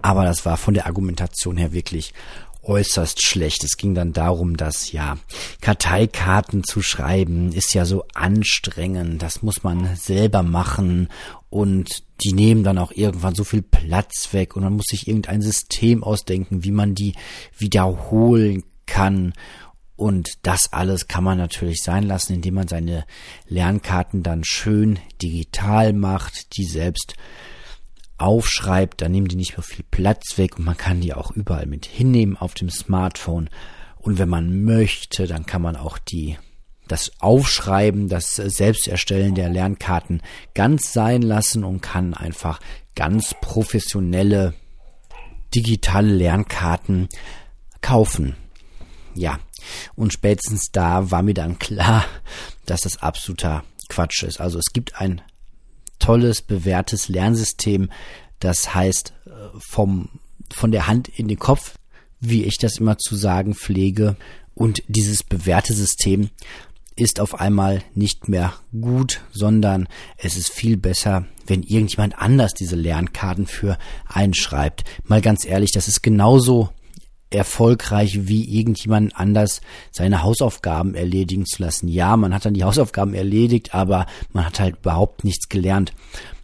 Aber 0.00 0.24
das 0.24 0.44
war 0.44 0.56
von 0.56 0.74
der 0.74 0.86
Argumentation 0.86 1.56
her 1.56 1.72
wirklich 1.72 2.12
äußerst 2.64 3.24
schlecht. 3.24 3.64
Es 3.64 3.76
ging 3.76 3.94
dann 3.94 4.12
darum, 4.12 4.56
dass 4.56 4.92
ja 4.92 5.18
Karteikarten 5.60 6.64
zu 6.64 6.82
schreiben 6.82 7.52
ist 7.52 7.74
ja 7.74 7.84
so 7.84 8.04
anstrengend. 8.14 9.22
Das 9.22 9.42
muss 9.42 9.62
man 9.62 9.96
selber 9.96 10.42
machen 10.42 11.08
und 11.50 12.02
die 12.22 12.32
nehmen 12.32 12.64
dann 12.64 12.78
auch 12.78 12.92
irgendwann 12.92 13.34
so 13.34 13.44
viel 13.44 13.62
Platz 13.62 14.28
weg 14.32 14.56
und 14.56 14.62
man 14.62 14.74
muss 14.74 14.86
sich 14.88 15.08
irgendein 15.08 15.42
System 15.42 16.02
ausdenken, 16.02 16.64
wie 16.64 16.70
man 16.70 16.94
die 16.94 17.14
wiederholen 17.56 18.64
kann. 18.86 19.34
Und 19.96 20.30
das 20.42 20.72
alles 20.72 21.06
kann 21.06 21.22
man 21.22 21.38
natürlich 21.38 21.82
sein 21.82 22.02
lassen, 22.02 22.34
indem 22.34 22.54
man 22.54 22.68
seine 22.68 23.04
Lernkarten 23.46 24.22
dann 24.22 24.42
schön 24.44 24.98
digital 25.22 25.92
macht, 25.92 26.56
die 26.56 26.64
selbst 26.64 27.14
aufschreibt, 28.18 29.00
dann 29.00 29.12
nehmen 29.12 29.28
die 29.28 29.36
nicht 29.36 29.56
mehr 29.56 29.62
viel 29.62 29.84
Platz 29.90 30.38
weg 30.38 30.58
und 30.58 30.64
man 30.64 30.76
kann 30.76 31.00
die 31.00 31.14
auch 31.14 31.30
überall 31.30 31.66
mit 31.66 31.86
hinnehmen 31.86 32.36
auf 32.36 32.54
dem 32.54 32.70
Smartphone. 32.70 33.50
Und 33.96 34.18
wenn 34.18 34.28
man 34.28 34.64
möchte, 34.64 35.26
dann 35.26 35.46
kann 35.46 35.62
man 35.62 35.76
auch 35.76 35.98
die 35.98 36.38
das 36.86 37.12
Aufschreiben, 37.18 38.08
das 38.08 38.36
Selbsterstellen 38.36 39.34
der 39.34 39.48
Lernkarten 39.48 40.22
ganz 40.52 40.92
sein 40.92 41.22
lassen 41.22 41.64
und 41.64 41.80
kann 41.80 42.12
einfach 42.12 42.60
ganz 42.94 43.34
professionelle 43.40 44.54
digitale 45.54 46.12
Lernkarten 46.12 47.08
kaufen. 47.80 48.36
Ja, 49.14 49.38
und 49.94 50.12
spätestens 50.12 50.72
da 50.72 51.10
war 51.10 51.22
mir 51.22 51.34
dann 51.34 51.58
klar, 51.58 52.04
dass 52.66 52.82
das 52.82 53.00
absoluter 53.02 53.64
Quatsch 53.88 54.22
ist. 54.22 54.40
Also 54.40 54.58
es 54.58 54.72
gibt 54.72 55.00
ein 55.00 55.22
tolles, 56.04 56.42
bewährtes 56.42 57.08
Lernsystem. 57.08 57.88
Das 58.38 58.74
heißt, 58.74 59.14
äh, 59.26 59.30
vom, 59.58 60.08
von 60.52 60.70
der 60.70 60.86
Hand 60.86 61.08
in 61.08 61.28
den 61.28 61.38
Kopf, 61.38 61.76
wie 62.20 62.44
ich 62.44 62.58
das 62.58 62.78
immer 62.78 62.98
zu 62.98 63.16
sagen 63.16 63.54
pflege. 63.54 64.16
Und 64.54 64.82
dieses 64.86 65.22
bewährte 65.22 65.72
System 65.72 66.28
ist 66.94 67.20
auf 67.20 67.40
einmal 67.40 67.82
nicht 67.94 68.28
mehr 68.28 68.52
gut, 68.78 69.22
sondern 69.32 69.88
es 70.18 70.36
ist 70.36 70.50
viel 70.50 70.76
besser, 70.76 71.26
wenn 71.46 71.62
irgendjemand 71.62 72.18
anders 72.18 72.52
diese 72.52 72.76
Lernkarten 72.76 73.46
für 73.46 73.78
einschreibt. 74.06 74.84
Mal 75.04 75.22
ganz 75.22 75.44
ehrlich, 75.44 75.72
das 75.72 75.88
ist 75.88 76.02
genauso 76.02 76.68
erfolgreich 77.34 78.26
wie 78.28 78.44
irgendjemand 78.58 79.16
anders 79.16 79.60
seine 79.90 80.22
Hausaufgaben 80.22 80.94
erledigen 80.94 81.46
zu 81.46 81.62
lassen. 81.62 81.88
Ja, 81.88 82.16
man 82.16 82.34
hat 82.34 82.44
dann 82.44 82.54
die 82.54 82.64
Hausaufgaben 82.64 83.14
erledigt, 83.14 83.74
aber 83.74 84.06
man 84.32 84.46
hat 84.46 84.60
halt 84.60 84.76
überhaupt 84.76 85.24
nichts 85.24 85.48
gelernt. 85.48 85.92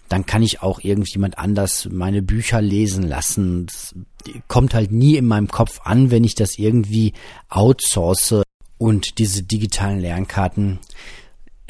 Dann 0.08 0.26
kann 0.26 0.42
ich 0.42 0.60
auch 0.62 0.80
irgendjemand 0.80 1.38
anders 1.38 1.88
meine 1.90 2.20
Bücher 2.20 2.60
lesen 2.60 3.04
lassen. 3.08 3.66
Das 3.66 3.94
kommt 4.48 4.74
halt 4.74 4.90
nie 4.90 5.16
in 5.16 5.26
meinem 5.26 5.48
Kopf 5.48 5.80
an, 5.84 6.10
wenn 6.10 6.24
ich 6.24 6.34
das 6.34 6.58
irgendwie 6.58 7.12
outsource. 7.48 8.42
Und 8.76 9.18
diese 9.18 9.42
digitalen 9.42 10.00
Lernkarten 10.00 10.80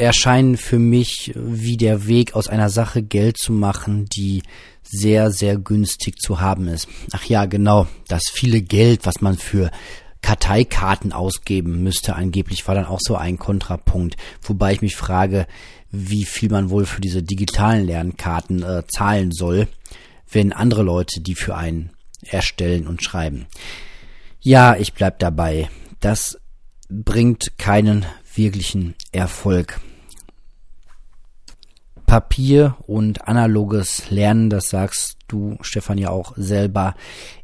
erscheinen 0.00 0.56
für 0.56 0.78
mich 0.78 1.32
wie 1.34 1.76
der 1.76 2.06
Weg 2.06 2.34
aus 2.34 2.48
einer 2.48 2.70
Sache 2.70 3.02
Geld 3.02 3.36
zu 3.36 3.52
machen, 3.52 4.06
die 4.06 4.42
sehr, 4.82 5.30
sehr 5.30 5.56
günstig 5.56 6.18
zu 6.18 6.40
haben 6.40 6.68
ist. 6.68 6.88
Ach 7.12 7.24
ja, 7.24 7.44
genau, 7.44 7.86
das 8.08 8.24
viele 8.32 8.62
Geld, 8.62 9.06
was 9.06 9.20
man 9.20 9.36
für 9.36 9.70
Karteikarten 10.22 11.12
ausgeben 11.12 11.82
müsste, 11.82 12.14
angeblich 12.14 12.66
war 12.66 12.74
dann 12.74 12.86
auch 12.86 13.00
so 13.00 13.16
ein 13.16 13.38
Kontrapunkt. 13.38 14.16
Wobei 14.42 14.72
ich 14.72 14.82
mich 14.82 14.96
frage, 14.96 15.46
wie 15.90 16.24
viel 16.24 16.50
man 16.50 16.70
wohl 16.70 16.86
für 16.86 17.00
diese 17.00 17.22
digitalen 17.22 17.86
Lernkarten 17.86 18.62
äh, 18.62 18.82
zahlen 18.86 19.32
soll, 19.32 19.68
wenn 20.30 20.52
andere 20.52 20.82
Leute 20.82 21.20
die 21.20 21.34
für 21.34 21.56
einen 21.56 21.90
erstellen 22.22 22.86
und 22.86 23.02
schreiben. 23.02 23.46
Ja, 24.40 24.76
ich 24.76 24.92
bleib 24.92 25.18
dabei. 25.18 25.68
Das 26.00 26.38
bringt 26.88 27.58
keinen 27.58 28.06
wirklichen 28.34 28.94
Erfolg. 29.12 29.80
Papier 32.10 32.74
und 32.88 33.28
analoges 33.28 34.10
Lernen, 34.10 34.50
das 34.50 34.68
sagst 34.68 35.16
du, 35.28 35.56
Stefan, 35.60 35.96
ja 35.96 36.10
auch 36.10 36.32
selber, 36.36 36.96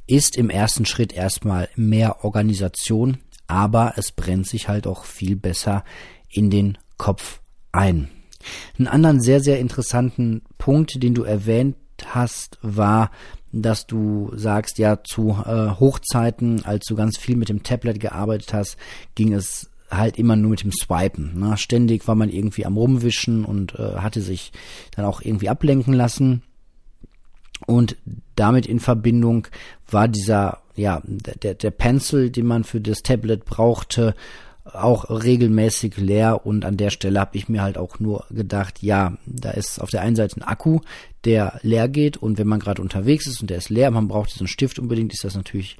ist 0.09 0.37
im 0.37 0.51
ersten 0.51 0.87
Schritt 0.87 1.13
erstmal 1.13 1.69
mehr 1.77 2.25
Organisation, 2.25 3.19
aber 3.47 3.93
es 3.95 4.11
brennt 4.11 4.49
sich 4.49 4.67
halt 4.67 4.89
auch 4.89 5.05
viel 5.05 5.37
besser 5.37 5.85
in 6.29 6.51
den 6.51 6.79
Kopf 6.97 7.43
ein. 7.71 8.09
Einen 8.77 8.89
anderen 8.89 9.21
sehr, 9.21 9.39
sehr 9.39 9.61
interessanten 9.61 10.43
Punkt, 10.59 11.01
den 11.01 11.15
du 11.15 11.23
erwähnt 11.23 11.77
hast, 12.05 12.59
war, 12.61 13.13
dass 13.53 13.87
du 13.87 14.33
sagst, 14.35 14.79
ja, 14.79 15.01
zu 15.05 15.29
äh, 15.47 15.79
Hochzeiten, 15.79 16.65
als 16.65 16.87
du 16.87 16.97
ganz 16.97 17.19
viel 17.19 17.37
mit 17.37 17.51
dem 17.51 17.63
Tablet 17.63 18.01
gearbeitet 18.01 18.53
hast, 18.53 18.79
ging 19.15 19.33
es 19.33 19.71
halt 19.91 20.19
immer 20.19 20.37
nur 20.37 20.51
mit 20.51 20.63
dem 20.63 20.73
Swipen. 20.73 21.39
Ne? 21.39 21.57
Ständig 21.57 22.07
war 22.09 22.15
man 22.15 22.31
irgendwie 22.31 22.67
am 22.67 22.77
Rumwischen 22.77 23.45
und 23.45 23.75
äh, 23.75 23.97
hatte 23.97 24.21
sich 24.21 24.53
dann 24.95 25.05
auch 25.05 25.21
irgendwie 25.21 25.49
ablenken 25.49 25.95
lassen. 25.95 26.43
Und 27.67 27.97
damit 28.35 28.67
in 28.67 28.81
Verbindung 28.81 29.49
war 29.91 30.09
dieser, 30.09 30.59
ja, 30.75 31.03
der, 31.05 31.55
der 31.55 31.71
Pencil, 31.71 32.31
den 32.31 32.47
man 32.47 32.65
für 32.65 32.81
das 32.81 33.03
Tablet 33.03 33.45
brauchte, 33.45 34.15
auch 34.73 35.09
regelmäßig 35.09 35.97
leer 35.97 36.45
und 36.45 36.65
an 36.65 36.77
der 36.77 36.91
Stelle 36.91 37.21
habe 37.21 37.37
ich 37.37 37.49
mir 37.49 37.63
halt 37.63 37.79
auch 37.79 38.01
nur 38.01 38.25
gedacht, 38.31 38.83
ja, 38.83 39.17
da 39.25 39.51
ist 39.51 39.81
auf 39.81 39.91
der 39.91 40.03
einen 40.03 40.17
Seite 40.17 40.41
ein 40.41 40.43
Akku, 40.43 40.81
der 41.25 41.61
leer 41.63 41.89
geht 41.89 42.17
und 42.17 42.37
wenn 42.39 42.49
man 42.49 42.59
gerade 42.59 42.83
unterwegs 42.83 43.27
ist 43.27 43.41
und 43.41 43.51
der 43.51 43.59
ist 43.59 43.71
leer, 43.71 43.91
man 43.91 44.09
braucht 44.09 44.35
diesen 44.35 44.49
Stift 44.49 44.79
unbedingt, 44.79 45.13
ist 45.13 45.25
das 45.25 45.37
natürlich 45.37 45.77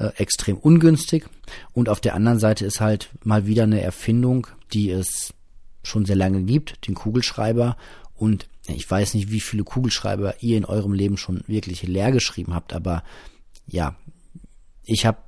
äh, 0.00 0.12
extrem 0.16 0.56
ungünstig. 0.56 1.26
Und 1.72 1.90
auf 1.90 2.00
der 2.00 2.14
anderen 2.14 2.38
Seite 2.38 2.64
ist 2.64 2.80
halt 2.80 3.10
mal 3.22 3.46
wieder 3.46 3.64
eine 3.64 3.82
Erfindung, 3.82 4.46
die 4.72 4.90
es 4.90 5.34
schon 5.82 6.06
sehr 6.06 6.16
lange 6.16 6.42
gibt, 6.42 6.86
den 6.86 6.94
Kugelschreiber. 6.94 7.76
Und 8.14 8.48
ich 8.66 8.90
weiß 8.90 9.12
nicht, 9.12 9.30
wie 9.30 9.40
viele 9.40 9.62
Kugelschreiber 9.62 10.42
ihr 10.42 10.56
in 10.56 10.64
eurem 10.64 10.94
Leben 10.94 11.18
schon 11.18 11.42
wirklich 11.46 11.82
leer 11.82 12.12
geschrieben 12.12 12.54
habt, 12.54 12.72
aber 12.72 13.04
ja, 13.66 13.94
ich 14.84 15.04
habe 15.04 15.18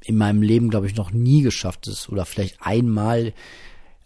in 0.00 0.16
meinem 0.16 0.42
Leben, 0.42 0.68
glaube 0.68 0.88
ich, 0.88 0.96
noch 0.96 1.12
nie 1.12 1.42
geschafft 1.42 1.86
es 1.86 2.08
oder 2.08 2.26
vielleicht 2.26 2.60
einmal, 2.60 3.32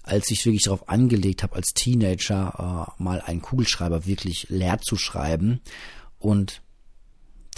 als 0.03 0.31
ich 0.31 0.45
wirklich 0.45 0.65
darauf 0.65 0.91
angelegt 0.91 1.43
habe, 1.43 1.57
als 1.57 1.73
Teenager 1.73 2.87
äh, 2.99 3.03
mal 3.03 3.23
einen 3.23 3.41
Kugelschreiber 3.41 4.05
wirklich 4.05 4.47
leer 4.51 4.79
zu 4.79 4.97
schreiben. 4.97 5.61
Und 6.19 6.61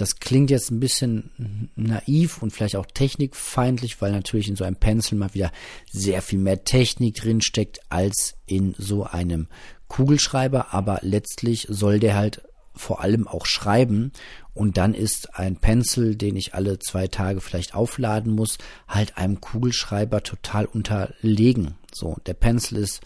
das 0.00 0.16
klingt 0.16 0.50
jetzt 0.50 0.70
ein 0.70 0.80
bisschen 0.80 1.70
naiv 1.76 2.42
und 2.42 2.52
vielleicht 2.52 2.76
auch 2.76 2.86
technikfeindlich, 2.86 4.00
weil 4.00 4.12
natürlich 4.12 4.48
in 4.48 4.56
so 4.56 4.64
einem 4.64 4.76
Pencil 4.76 5.18
mal 5.18 5.34
wieder 5.34 5.52
sehr 5.90 6.22
viel 6.22 6.38
mehr 6.38 6.64
Technik 6.64 7.16
drin 7.16 7.42
steckt 7.42 7.80
als 7.90 8.34
in 8.46 8.74
so 8.78 9.04
einem 9.04 9.48
Kugelschreiber, 9.88 10.72
aber 10.72 11.00
letztlich 11.02 11.66
soll 11.68 11.98
der 11.98 12.14
halt 12.16 12.42
vor 12.74 13.02
allem 13.02 13.28
auch 13.28 13.44
schreiben 13.44 14.12
und 14.54 14.78
dann 14.78 14.94
ist 14.94 15.34
ein 15.34 15.56
Pencil, 15.56 16.16
den 16.16 16.36
ich 16.36 16.54
alle 16.54 16.78
zwei 16.78 17.06
Tage 17.06 17.40
vielleicht 17.40 17.74
aufladen 17.74 18.34
muss, 18.34 18.56
halt 18.88 19.18
einem 19.18 19.40
Kugelschreiber 19.40 20.22
total 20.22 20.64
unterlegen. 20.64 21.74
So, 21.92 22.16
der 22.24 22.34
Pencil 22.34 22.78
ist 22.78 23.00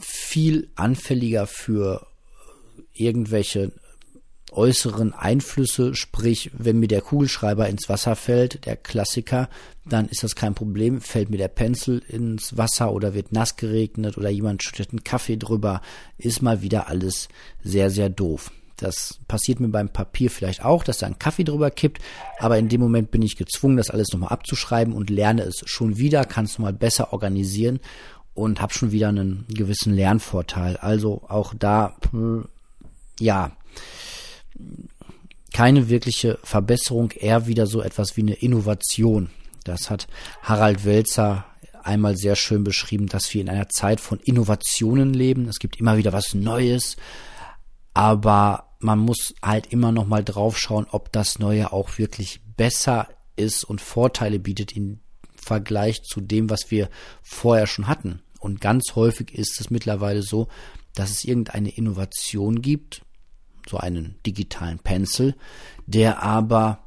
viel 0.00 0.70
anfälliger 0.76 1.46
für 1.46 2.06
irgendwelche 2.94 3.72
äußeren 4.54 5.12
Einflüsse, 5.12 5.94
sprich, 5.94 6.50
wenn 6.52 6.78
mir 6.78 6.88
der 6.88 7.00
Kugelschreiber 7.00 7.68
ins 7.68 7.88
Wasser 7.88 8.16
fällt, 8.16 8.66
der 8.66 8.76
Klassiker, 8.76 9.48
dann 9.84 10.08
ist 10.08 10.22
das 10.22 10.34
kein 10.34 10.54
Problem. 10.54 11.00
Fällt 11.00 11.30
mir 11.30 11.36
der 11.36 11.48
Pencil 11.48 12.02
ins 12.08 12.56
Wasser 12.56 12.92
oder 12.92 13.14
wird 13.14 13.32
nass 13.32 13.56
geregnet 13.56 14.16
oder 14.16 14.30
jemand 14.30 14.62
schüttet 14.62 14.90
einen 14.90 15.04
Kaffee 15.04 15.36
drüber, 15.36 15.82
ist 16.18 16.42
mal 16.42 16.62
wieder 16.62 16.88
alles 16.88 17.28
sehr, 17.62 17.90
sehr 17.90 18.08
doof. 18.08 18.50
Das 18.76 19.20
passiert 19.28 19.60
mir 19.60 19.68
beim 19.68 19.88
Papier 19.88 20.30
vielleicht 20.30 20.64
auch, 20.64 20.82
dass 20.82 20.98
da 20.98 21.06
ein 21.06 21.18
Kaffee 21.18 21.44
drüber 21.44 21.70
kippt, 21.70 22.02
aber 22.38 22.58
in 22.58 22.68
dem 22.68 22.80
Moment 22.80 23.10
bin 23.10 23.22
ich 23.22 23.36
gezwungen, 23.36 23.76
das 23.76 23.90
alles 23.90 24.08
nochmal 24.12 24.30
abzuschreiben 24.30 24.94
und 24.94 25.10
lerne 25.10 25.42
es 25.42 25.62
schon 25.66 25.96
wieder, 25.96 26.24
kann 26.24 26.46
es 26.46 26.58
nochmal 26.58 26.72
besser 26.72 27.12
organisieren 27.12 27.78
und 28.34 28.60
habe 28.60 28.74
schon 28.74 28.90
wieder 28.90 29.08
einen 29.08 29.46
gewissen 29.48 29.94
Lernvorteil. 29.94 30.76
Also 30.76 31.22
auch 31.28 31.54
da, 31.56 31.96
hm, 32.10 32.46
ja, 33.20 33.52
keine 35.52 35.88
wirkliche 35.88 36.38
Verbesserung, 36.42 37.12
eher 37.12 37.46
wieder 37.46 37.66
so 37.66 37.80
etwas 37.80 38.16
wie 38.16 38.22
eine 38.22 38.34
Innovation. 38.34 39.30
Das 39.64 39.88
hat 39.88 40.08
Harald 40.42 40.84
Welzer 40.84 41.46
einmal 41.82 42.16
sehr 42.16 42.34
schön 42.34 42.64
beschrieben, 42.64 43.06
dass 43.06 43.32
wir 43.32 43.40
in 43.40 43.48
einer 43.48 43.68
Zeit 43.68 44.00
von 44.00 44.18
Innovationen 44.20 45.14
leben. 45.14 45.48
Es 45.48 45.58
gibt 45.58 45.78
immer 45.78 45.96
wieder 45.96 46.12
was 46.12 46.34
Neues, 46.34 46.96
aber 47.92 48.70
man 48.80 48.98
muss 48.98 49.34
halt 49.42 49.66
immer 49.68 49.92
noch 49.92 50.06
mal 50.06 50.24
drauf 50.24 50.58
schauen, 50.58 50.86
ob 50.90 51.12
das 51.12 51.38
Neue 51.38 51.72
auch 51.72 51.98
wirklich 51.98 52.40
besser 52.56 53.08
ist 53.36 53.64
und 53.64 53.80
Vorteile 53.80 54.38
bietet 54.38 54.72
im 54.72 55.00
Vergleich 55.36 56.02
zu 56.02 56.20
dem, 56.20 56.50
was 56.50 56.70
wir 56.70 56.88
vorher 57.22 57.66
schon 57.66 57.86
hatten. 57.86 58.20
Und 58.40 58.60
ganz 58.60 58.94
häufig 58.94 59.32
ist 59.32 59.60
es 59.60 59.70
mittlerweile 59.70 60.22
so, 60.22 60.48
dass 60.94 61.10
es 61.10 61.24
irgendeine 61.24 61.70
Innovation 61.70 62.60
gibt, 62.62 63.02
so 63.68 63.78
einen 63.78 64.16
digitalen 64.26 64.78
Pencil, 64.78 65.34
der 65.86 66.22
aber 66.22 66.80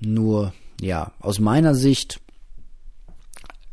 nur, 0.00 0.52
ja, 0.80 1.12
aus 1.20 1.38
meiner 1.38 1.74
Sicht 1.74 2.20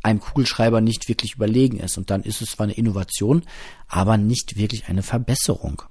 einem 0.02 0.20
Kugelschreiber 0.20 0.80
nicht 0.80 1.08
wirklich 1.08 1.34
überlegen 1.34 1.78
ist. 1.78 1.96
Und 1.96 2.10
dann 2.10 2.22
ist 2.22 2.42
es 2.42 2.50
zwar 2.50 2.64
eine 2.64 2.74
Innovation, 2.74 3.44
aber 3.88 4.16
nicht 4.16 4.56
wirklich 4.56 4.88
eine 4.88 5.02
Verbesserung. 5.02 5.82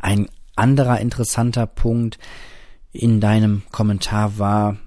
Ein 0.00 0.28
anderer 0.54 1.00
interessanter 1.00 1.66
Punkt 1.66 2.18
in 2.92 3.20
deinem 3.20 3.62
Kommentar 3.72 4.38
war 4.38 4.78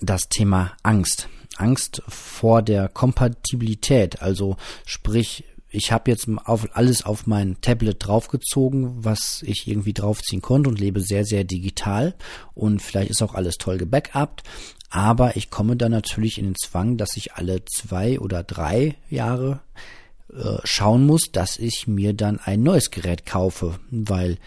das 0.00 0.28
Thema 0.28 0.72
Angst. 0.82 1.28
Angst 1.56 2.02
vor 2.08 2.62
der 2.62 2.88
Kompatibilität, 2.88 4.20
also 4.20 4.56
sprich, 4.84 5.44
ich 5.74 5.92
habe 5.92 6.10
jetzt 6.10 6.28
auf 6.44 6.68
alles 6.72 7.04
auf 7.04 7.26
mein 7.26 7.60
Tablet 7.60 7.96
draufgezogen, 8.06 9.04
was 9.04 9.42
ich 9.42 9.66
irgendwie 9.66 9.92
draufziehen 9.92 10.42
konnte 10.42 10.70
und 10.70 10.78
lebe 10.78 11.00
sehr, 11.00 11.24
sehr 11.24 11.44
digital. 11.44 12.14
Und 12.54 12.80
vielleicht 12.80 13.10
ist 13.10 13.22
auch 13.22 13.34
alles 13.34 13.56
toll 13.56 13.78
gebackupt, 13.78 14.42
aber 14.90 15.36
ich 15.36 15.50
komme 15.50 15.76
dann 15.76 15.90
natürlich 15.90 16.38
in 16.38 16.46
den 16.46 16.54
Zwang, 16.54 16.96
dass 16.96 17.16
ich 17.16 17.34
alle 17.34 17.64
zwei 17.64 18.20
oder 18.20 18.44
drei 18.44 18.94
Jahre 19.10 19.60
äh, 20.32 20.58
schauen 20.64 21.04
muss, 21.04 21.30
dass 21.32 21.58
ich 21.58 21.86
mir 21.86 22.14
dann 22.14 22.40
ein 22.40 22.62
neues 22.62 22.90
Gerät 22.90 23.26
kaufe, 23.26 23.78
weil 23.90 24.38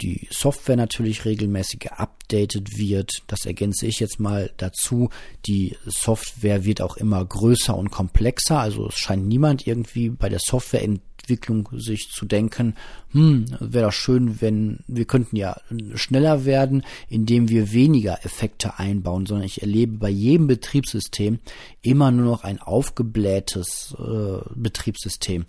die 0.00 0.26
Software 0.30 0.76
natürlich 0.76 1.26
regelmäßig 1.26 1.80
geupdatet 1.80 2.78
wird. 2.78 3.10
Das 3.26 3.44
ergänze 3.44 3.86
ich 3.86 4.00
jetzt 4.00 4.20
mal 4.20 4.50
dazu. 4.56 5.10
Die 5.46 5.76
Software 5.84 6.64
wird 6.64 6.80
auch 6.80 6.96
immer 6.96 7.24
größer 7.24 7.76
und 7.76 7.90
komplexer. 7.90 8.58
Also 8.58 8.88
es 8.88 8.96
scheint 8.96 9.26
niemand 9.26 9.66
irgendwie 9.66 10.08
bei 10.08 10.28
der 10.28 10.40
Software 10.40 10.82
Entwicklung 11.28 11.68
sich 11.72 12.08
zu 12.10 12.24
denken, 12.24 12.74
hm, 13.12 13.44
wäre 13.60 13.86
doch 13.86 13.92
schön, 13.92 14.40
wenn 14.40 14.78
wir 14.86 15.04
könnten 15.04 15.36
ja 15.36 15.60
schneller 15.94 16.46
werden, 16.46 16.84
indem 17.10 17.50
wir 17.50 17.72
weniger 17.72 18.24
Effekte 18.24 18.78
einbauen, 18.78 19.26
sondern 19.26 19.44
ich 19.44 19.60
erlebe 19.60 19.98
bei 19.98 20.08
jedem 20.08 20.46
Betriebssystem 20.46 21.38
immer 21.82 22.10
nur 22.10 22.24
noch 22.24 22.44
ein 22.44 22.62
aufgeblähtes 22.62 23.94
äh, 23.98 24.38
Betriebssystem. 24.54 25.44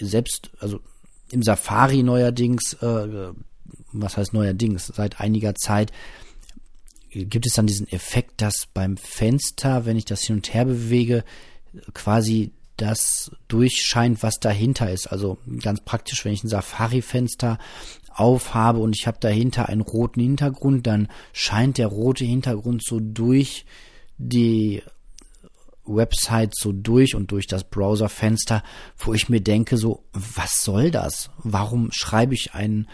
Selbst, 0.00 0.50
also 0.58 0.80
im 1.30 1.44
Safari 1.44 2.02
neuerdings, 2.02 2.72
äh, 2.74 3.32
was 3.92 4.16
heißt 4.16 4.32
neuerdings, 4.32 4.88
seit 4.88 5.20
einiger 5.20 5.54
Zeit, 5.54 5.92
gibt 7.10 7.46
es 7.46 7.54
dann 7.54 7.68
diesen 7.68 7.86
Effekt, 7.88 8.40
dass 8.40 8.66
beim 8.74 8.96
Fenster, 8.96 9.86
wenn 9.86 9.96
ich 9.96 10.04
das 10.04 10.22
hin 10.22 10.36
und 10.36 10.52
her 10.52 10.64
bewege, 10.64 11.24
quasi 11.94 12.52
das 12.80 13.30
durchscheint, 13.48 14.22
was 14.22 14.40
dahinter 14.40 14.90
ist. 14.90 15.06
Also 15.06 15.38
ganz 15.62 15.80
praktisch, 15.80 16.24
wenn 16.24 16.32
ich 16.32 16.44
ein 16.44 16.48
Safari-Fenster 16.48 17.58
aufhabe 18.14 18.80
und 18.80 18.96
ich 18.96 19.06
habe 19.06 19.18
dahinter 19.20 19.68
einen 19.68 19.80
roten 19.80 20.20
Hintergrund, 20.20 20.86
dann 20.86 21.08
scheint 21.32 21.78
der 21.78 21.86
rote 21.86 22.24
Hintergrund 22.24 22.82
so 22.84 23.00
durch 23.00 23.64
die 24.18 24.82
Website 25.96 26.54
so 26.54 26.72
durch 26.72 27.14
und 27.14 27.30
durch 27.32 27.46
das 27.46 27.64
Browserfenster, 27.64 28.62
wo 28.98 29.14
ich 29.14 29.28
mir 29.28 29.40
denke, 29.40 29.76
so, 29.76 30.04
was 30.12 30.62
soll 30.62 30.90
das? 30.90 31.30
Warum 31.38 31.88
schreibe 31.92 32.34
ich 32.34 32.54
einen, 32.54 32.86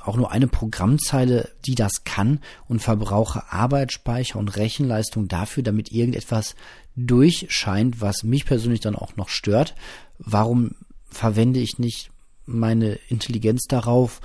auch 0.00 0.16
nur 0.16 0.32
eine 0.32 0.48
Programmzeile, 0.48 1.50
die 1.66 1.74
das 1.74 2.04
kann 2.04 2.40
und 2.68 2.80
verbrauche 2.80 3.52
Arbeitsspeicher 3.52 4.38
und 4.38 4.56
Rechenleistung 4.56 5.28
dafür, 5.28 5.62
damit 5.62 5.92
irgendetwas 5.92 6.54
durchscheint, 6.96 8.00
was 8.00 8.22
mich 8.22 8.44
persönlich 8.46 8.80
dann 8.80 8.96
auch 8.96 9.16
noch 9.16 9.28
stört? 9.28 9.74
Warum 10.18 10.74
verwende 11.08 11.60
ich 11.60 11.78
nicht 11.78 12.10
meine 12.46 12.98
Intelligenz 13.08 13.64
darauf, 13.68 14.20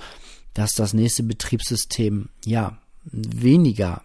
dass 0.54 0.72
das 0.72 0.94
nächste 0.94 1.22
Betriebssystem, 1.22 2.28
ja, 2.44 2.78
weniger 3.04 4.02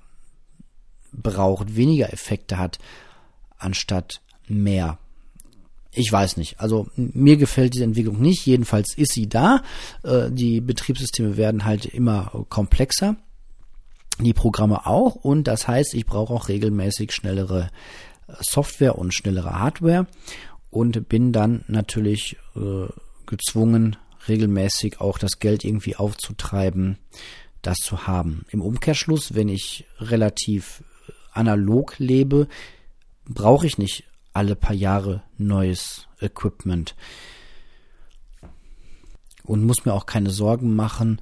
braucht, 1.12 1.76
weniger 1.76 2.12
Effekte 2.12 2.58
hat, 2.58 2.80
anstatt 3.58 4.22
mehr. 4.48 4.98
Ich 5.92 6.12
weiß 6.12 6.38
nicht. 6.38 6.60
Also 6.60 6.88
mir 6.96 7.38
gefällt 7.38 7.74
diese 7.74 7.84
Entwicklung 7.84 8.22
nicht. 8.22 8.46
Jedenfalls 8.46 8.96
ist 8.96 9.14
sie 9.14 9.28
da. 9.28 9.64
Äh, 10.04 10.30
die 10.30 10.62
Betriebssysteme 10.62 11.38
werden 11.38 11.66
halt 11.66 11.86
immer 11.86 12.46
komplexer. 12.50 13.16
Die 14.20 14.34
Programme 14.34 14.86
auch. 14.86 15.16
Und 15.16 15.46
das 15.46 15.68
heißt, 15.68 15.96
ich 15.96 16.06
brauche 16.06 16.34
auch 16.34 16.50
regelmäßig 16.50 17.14
schnellere 17.14 17.70
Software 18.40 18.98
und 18.98 19.14
schnellere 19.14 19.60
Hardware. 19.60 20.08
Und 20.70 21.08
bin 21.08 21.32
dann 21.32 21.64
natürlich 21.68 22.38
äh, 22.56 22.88
gezwungen, 23.26 23.96
regelmäßig 24.28 25.00
auch 25.00 25.18
das 25.18 25.40
Geld 25.40 25.64
irgendwie 25.64 25.96
aufzutreiben, 25.96 26.98
das 27.62 27.78
zu 27.78 28.08
haben. 28.08 28.46
Im 28.50 28.62
Umkehrschluss, 28.62 29.34
wenn 29.34 29.50
ich 29.50 29.86
relativ 30.00 30.84
analog 31.32 31.98
lebe, 32.00 32.48
brauche 33.26 33.68
ich 33.68 33.78
nicht 33.78 34.04
alle 34.34 34.56
paar 34.56 34.76
Jahre 34.76 35.24
neues 35.38 36.08
Equipment. 36.22 36.96
Und 39.44 39.64
muss 39.64 39.86
mir 39.86 39.94
auch 39.94 40.06
keine 40.06 40.30
Sorgen 40.30 40.76
machen, 40.76 41.22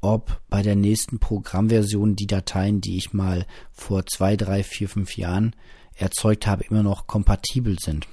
ob 0.00 0.40
bei 0.50 0.62
der 0.62 0.76
nächsten 0.76 1.18
Programmversion 1.18 2.14
die 2.14 2.26
Dateien, 2.26 2.80
die 2.80 2.98
ich 2.98 3.14
mal 3.14 3.46
vor 3.72 4.04
zwei, 4.04 4.36
drei, 4.36 4.62
vier, 4.62 4.88
fünf 4.88 5.16
Jahren 5.16 5.56
erzeugt 5.96 6.46
habe, 6.46 6.64
immer 6.64 6.82
noch 6.82 7.06
kompatibel 7.06 7.78
sind. 7.78 8.06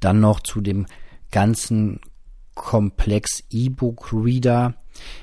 Dann 0.00 0.20
noch 0.20 0.40
zu 0.40 0.60
dem 0.60 0.86
ganzen 1.30 2.00
Komplex 2.54 3.42
E-Book 3.50 4.12
Reader 4.12 4.74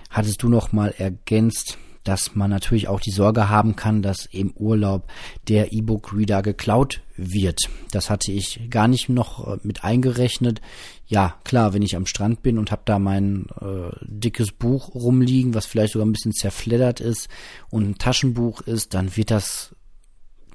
hattest 0.10 0.42
du 0.42 0.50
noch 0.50 0.72
mal 0.72 0.94
ergänzt, 0.98 1.78
dass 2.04 2.36
man 2.36 2.50
natürlich 2.50 2.88
auch 2.88 3.00
die 3.00 3.12
Sorge 3.12 3.50
haben 3.50 3.76
kann, 3.76 4.02
dass 4.02 4.26
im 4.26 4.52
Urlaub 4.52 5.08
der 5.48 5.74
E-Book-Reader 5.74 6.42
geklaut 6.42 7.02
wird. 7.18 7.60
Das 7.92 8.10
hatte 8.10 8.32
ich 8.32 8.70
gar 8.70 8.88
nicht 8.88 9.10
noch 9.10 9.48
äh, 9.48 9.58
mit 9.64 9.84
eingerechnet. 9.84 10.62
Ja, 11.06 11.36
klar, 11.44 11.74
wenn 11.74 11.82
ich 11.82 11.96
am 11.96 12.06
Strand 12.06 12.42
bin 12.42 12.58
und 12.58 12.72
habe 12.72 12.84
da 12.86 13.00
mein 13.00 13.48
äh, 13.62 13.92
dickes 14.02 14.52
Buch 14.52 14.96
rumliegen, 14.96 15.54
was 15.54 15.66
vielleicht 15.66 15.94
sogar 15.94 16.08
ein 16.08 16.14
bisschen 16.14 16.34
zerfleddert 16.34 17.00
ist 17.00 17.28
und 17.70 17.88
ein 17.88 17.98
Taschenbuch 17.98 18.62
ist, 18.62 18.94
dann 18.94 19.16
wird 19.16 19.30
das 19.30 19.76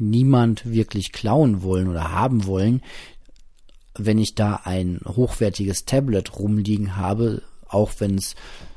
niemand 0.01 0.71
wirklich 0.71 1.13
klauen 1.13 1.63
wollen 1.63 1.89
oder 1.89 2.13
haben 2.13 2.47
wollen. 2.47 2.83
Wenn 3.97 4.19
ich 4.19 4.35
da 4.35 4.61
ein 4.65 5.01
hochwertiges 5.07 5.85
Tablet 5.85 6.39
rumliegen 6.39 6.97
habe, 6.97 7.43
auch 7.69 7.93
wenn 7.99 8.17
es 8.17 8.35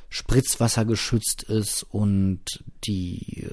Spritzwasser 0.09 0.85
geschützt 0.85 1.43
ist 1.43 1.83
und 1.83 2.41
die 2.85 3.43
äh, 3.43 3.49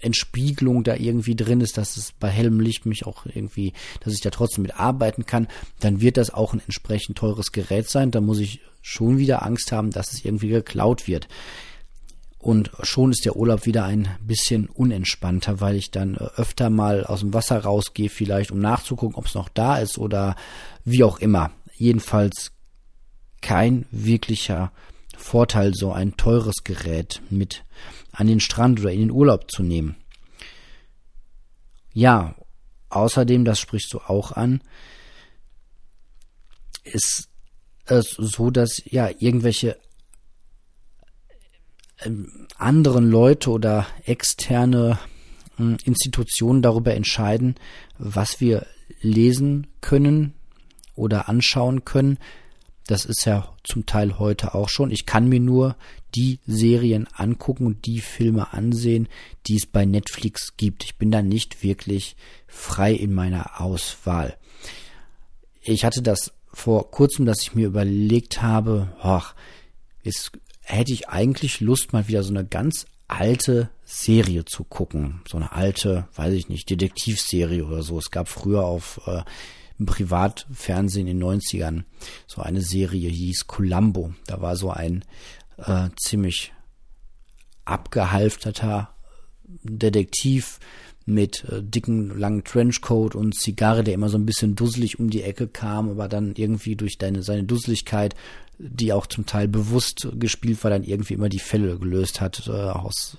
Entspiegelung 0.00 0.84
da 0.84 0.94
irgendwie 0.94 1.36
drin 1.36 1.60
ist, 1.60 1.76
dass 1.76 1.96
es 1.96 2.12
bei 2.12 2.28
hellem 2.28 2.60
Licht 2.60 2.86
mich 2.86 3.06
auch 3.06 3.26
irgendwie, 3.26 3.72
dass 4.00 4.14
ich 4.14 4.20
da 4.20 4.30
trotzdem 4.30 4.62
mit 4.62 4.78
arbeiten 4.78 5.26
kann, 5.26 5.48
dann 5.80 6.00
wird 6.00 6.16
das 6.16 6.32
auch 6.32 6.52
ein 6.52 6.62
entsprechend 6.64 7.18
teures 7.18 7.52
Gerät 7.52 7.88
sein. 7.88 8.10
Da 8.10 8.20
muss 8.20 8.38
ich 8.38 8.60
schon 8.80 9.18
wieder 9.18 9.44
Angst 9.44 9.72
haben, 9.72 9.90
dass 9.90 10.12
es 10.12 10.24
irgendwie 10.24 10.48
geklaut 10.48 11.08
wird. 11.08 11.28
Und 12.38 12.70
schon 12.82 13.10
ist 13.10 13.24
der 13.24 13.36
Urlaub 13.36 13.66
wieder 13.66 13.84
ein 13.84 14.08
bisschen 14.20 14.68
unentspannter, 14.68 15.60
weil 15.60 15.74
ich 15.74 15.90
dann 15.90 16.14
äh, 16.14 16.24
öfter 16.36 16.70
mal 16.70 17.04
aus 17.04 17.20
dem 17.20 17.34
Wasser 17.34 17.58
rausgehe, 17.58 18.08
vielleicht 18.08 18.52
um 18.52 18.60
nachzugucken, 18.60 19.16
ob 19.16 19.26
es 19.26 19.34
noch 19.34 19.48
da 19.48 19.78
ist 19.78 19.98
oder 19.98 20.36
wie 20.84 21.02
auch 21.02 21.18
immer. 21.18 21.50
Jedenfalls 21.74 22.52
kein 23.40 23.86
wirklicher 23.90 24.72
Vorteil, 25.16 25.74
so 25.74 25.92
ein 25.92 26.16
teures 26.16 26.62
Gerät 26.62 27.20
mit 27.28 27.64
an 28.12 28.28
den 28.28 28.40
Strand 28.40 28.80
oder 28.80 28.92
in 28.92 29.00
den 29.00 29.10
Urlaub 29.10 29.50
zu 29.50 29.62
nehmen. 29.62 29.96
Ja, 31.92 32.36
außerdem, 32.90 33.44
das 33.44 33.58
sprichst 33.58 33.92
du 33.92 33.98
auch 33.98 34.32
an, 34.32 34.62
ist 36.84 37.28
es 37.84 38.10
so, 38.10 38.50
dass 38.50 38.82
ja 38.84 39.10
irgendwelche 39.18 39.76
anderen 42.56 43.10
Leute 43.10 43.50
oder 43.50 43.86
externe 44.04 44.98
hm, 45.56 45.78
Institutionen 45.84 46.62
darüber 46.62 46.94
entscheiden, 46.94 47.56
was 47.98 48.40
wir 48.40 48.66
lesen 49.00 49.66
können 49.80 50.34
oder 50.94 51.28
anschauen 51.28 51.84
können, 51.84 52.18
das 52.88 53.04
ist 53.04 53.26
ja 53.26 53.54
zum 53.64 53.84
Teil 53.84 54.18
heute 54.18 54.54
auch 54.54 54.70
schon. 54.70 54.90
Ich 54.90 55.04
kann 55.04 55.28
mir 55.28 55.40
nur 55.40 55.76
die 56.14 56.40
Serien 56.46 57.06
angucken 57.12 57.66
und 57.66 57.84
die 57.84 58.00
Filme 58.00 58.54
ansehen, 58.54 59.08
die 59.46 59.56
es 59.56 59.66
bei 59.66 59.84
Netflix 59.84 60.56
gibt. 60.56 60.84
Ich 60.84 60.96
bin 60.96 61.10
da 61.10 61.20
nicht 61.20 61.62
wirklich 61.62 62.16
frei 62.46 62.94
in 62.94 63.12
meiner 63.12 63.60
Auswahl. 63.60 64.38
Ich 65.60 65.84
hatte 65.84 66.00
das 66.00 66.32
vor 66.50 66.90
kurzem, 66.90 67.26
dass 67.26 67.42
ich 67.42 67.54
mir 67.54 67.66
überlegt 67.66 68.40
habe, 68.40 68.88
ach, 69.02 69.34
jetzt 70.02 70.32
hätte 70.68 70.92
ich 70.92 71.08
eigentlich 71.08 71.60
Lust, 71.60 71.92
mal 71.92 72.08
wieder 72.08 72.22
so 72.22 72.30
eine 72.30 72.44
ganz 72.44 72.86
alte 73.08 73.70
Serie 73.84 74.44
zu 74.44 74.64
gucken. 74.64 75.22
So 75.26 75.38
eine 75.38 75.52
alte, 75.52 76.06
weiß 76.14 76.34
ich 76.34 76.48
nicht, 76.48 76.68
Detektivserie 76.68 77.64
oder 77.64 77.82
so. 77.82 77.98
Es 77.98 78.10
gab 78.10 78.28
früher 78.28 78.64
auf 78.64 79.00
äh, 79.06 79.22
im 79.78 79.86
Privatfernsehen 79.86 81.06
in 81.06 81.20
den 81.20 81.40
90ern 81.40 81.84
so 82.26 82.42
eine 82.42 82.60
Serie, 82.60 83.08
hieß 83.08 83.46
Columbo. 83.46 84.12
Da 84.26 84.40
war 84.42 84.56
so 84.56 84.70
ein 84.70 85.04
äh, 85.56 85.88
ziemlich 85.96 86.52
abgehalfterter 87.64 88.90
Detektiv 89.44 90.58
mit 91.06 91.44
äh, 91.44 91.62
dicken 91.62 92.18
langen 92.18 92.44
Trenchcoat 92.44 93.14
und 93.14 93.34
Zigarre, 93.34 93.82
der 93.82 93.94
immer 93.94 94.10
so 94.10 94.18
ein 94.18 94.26
bisschen 94.26 94.54
dusselig 94.54 94.98
um 94.98 95.08
die 95.08 95.22
Ecke 95.22 95.48
kam, 95.48 95.88
aber 95.88 96.08
dann 96.08 96.34
irgendwie 96.36 96.76
durch 96.76 96.98
deine 96.98 97.22
seine 97.22 97.44
Dusseligkeit, 97.44 98.14
die 98.58 98.92
auch 98.92 99.06
zum 99.06 99.26
Teil 99.26 99.48
bewusst 99.48 100.08
gespielt 100.14 100.62
war, 100.64 100.70
dann 100.70 100.84
irgendwie 100.84 101.14
immer 101.14 101.28
die 101.28 101.38
Fälle 101.38 101.78
gelöst 101.78 102.20
hat 102.20 102.48
äh, 102.48 102.52
aus 102.52 103.18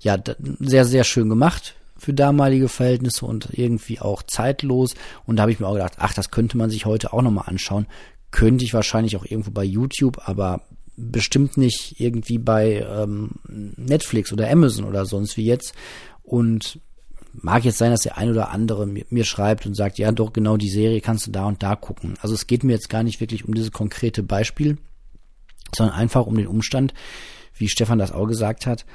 ja 0.00 0.16
sehr 0.60 0.84
sehr 0.84 1.04
schön 1.04 1.28
gemacht 1.28 1.74
für 1.96 2.14
damalige 2.14 2.68
Verhältnisse 2.68 3.26
und 3.26 3.48
irgendwie 3.52 3.98
auch 3.98 4.22
zeitlos 4.22 4.94
und 5.26 5.36
da 5.36 5.42
habe 5.42 5.52
ich 5.52 5.58
mir 5.58 5.66
auch 5.66 5.74
gedacht, 5.74 5.94
ach, 5.98 6.14
das 6.14 6.30
könnte 6.30 6.56
man 6.56 6.70
sich 6.70 6.86
heute 6.86 7.12
auch 7.12 7.22
nochmal 7.22 7.48
anschauen. 7.48 7.86
Könnte 8.30 8.64
ich 8.64 8.74
wahrscheinlich 8.74 9.16
auch 9.16 9.24
irgendwo 9.24 9.50
bei 9.50 9.64
YouTube, 9.64 10.28
aber 10.28 10.60
bestimmt 10.98 11.56
nicht 11.56 12.00
irgendwie 12.00 12.38
bei 12.38 12.86
ähm, 12.88 13.30
Netflix 13.48 14.32
oder 14.32 14.50
Amazon 14.50 14.84
oder 14.84 15.06
sonst 15.06 15.36
wie 15.36 15.44
jetzt. 15.44 15.74
Und 16.22 16.80
mag 17.42 17.64
jetzt 17.64 17.78
sein, 17.78 17.90
dass 17.90 18.00
der 18.00 18.18
ein 18.18 18.30
oder 18.30 18.50
andere 18.50 18.86
mir, 18.86 19.04
mir, 19.10 19.24
schreibt 19.24 19.66
und 19.66 19.74
sagt, 19.74 19.98
ja 19.98 20.12
doch, 20.12 20.32
genau 20.32 20.56
die 20.56 20.70
Serie 20.70 21.00
kannst 21.00 21.26
du 21.26 21.30
da 21.30 21.46
und 21.46 21.62
da 21.62 21.76
gucken. 21.76 22.14
Also 22.20 22.34
es 22.34 22.46
geht 22.46 22.64
mir 22.64 22.72
jetzt 22.72 22.90
gar 22.90 23.02
nicht 23.02 23.20
wirklich 23.20 23.44
um 23.44 23.54
dieses 23.54 23.72
konkrete 23.72 24.22
Beispiel, 24.22 24.78
sondern 25.74 25.96
einfach 25.96 26.26
um 26.26 26.36
den 26.36 26.46
Umstand, 26.46 26.94
wie 27.54 27.68
Stefan 27.68 27.98
das 27.98 28.12
auch 28.12 28.26
gesagt 28.26 28.66
hat, 28.66 28.86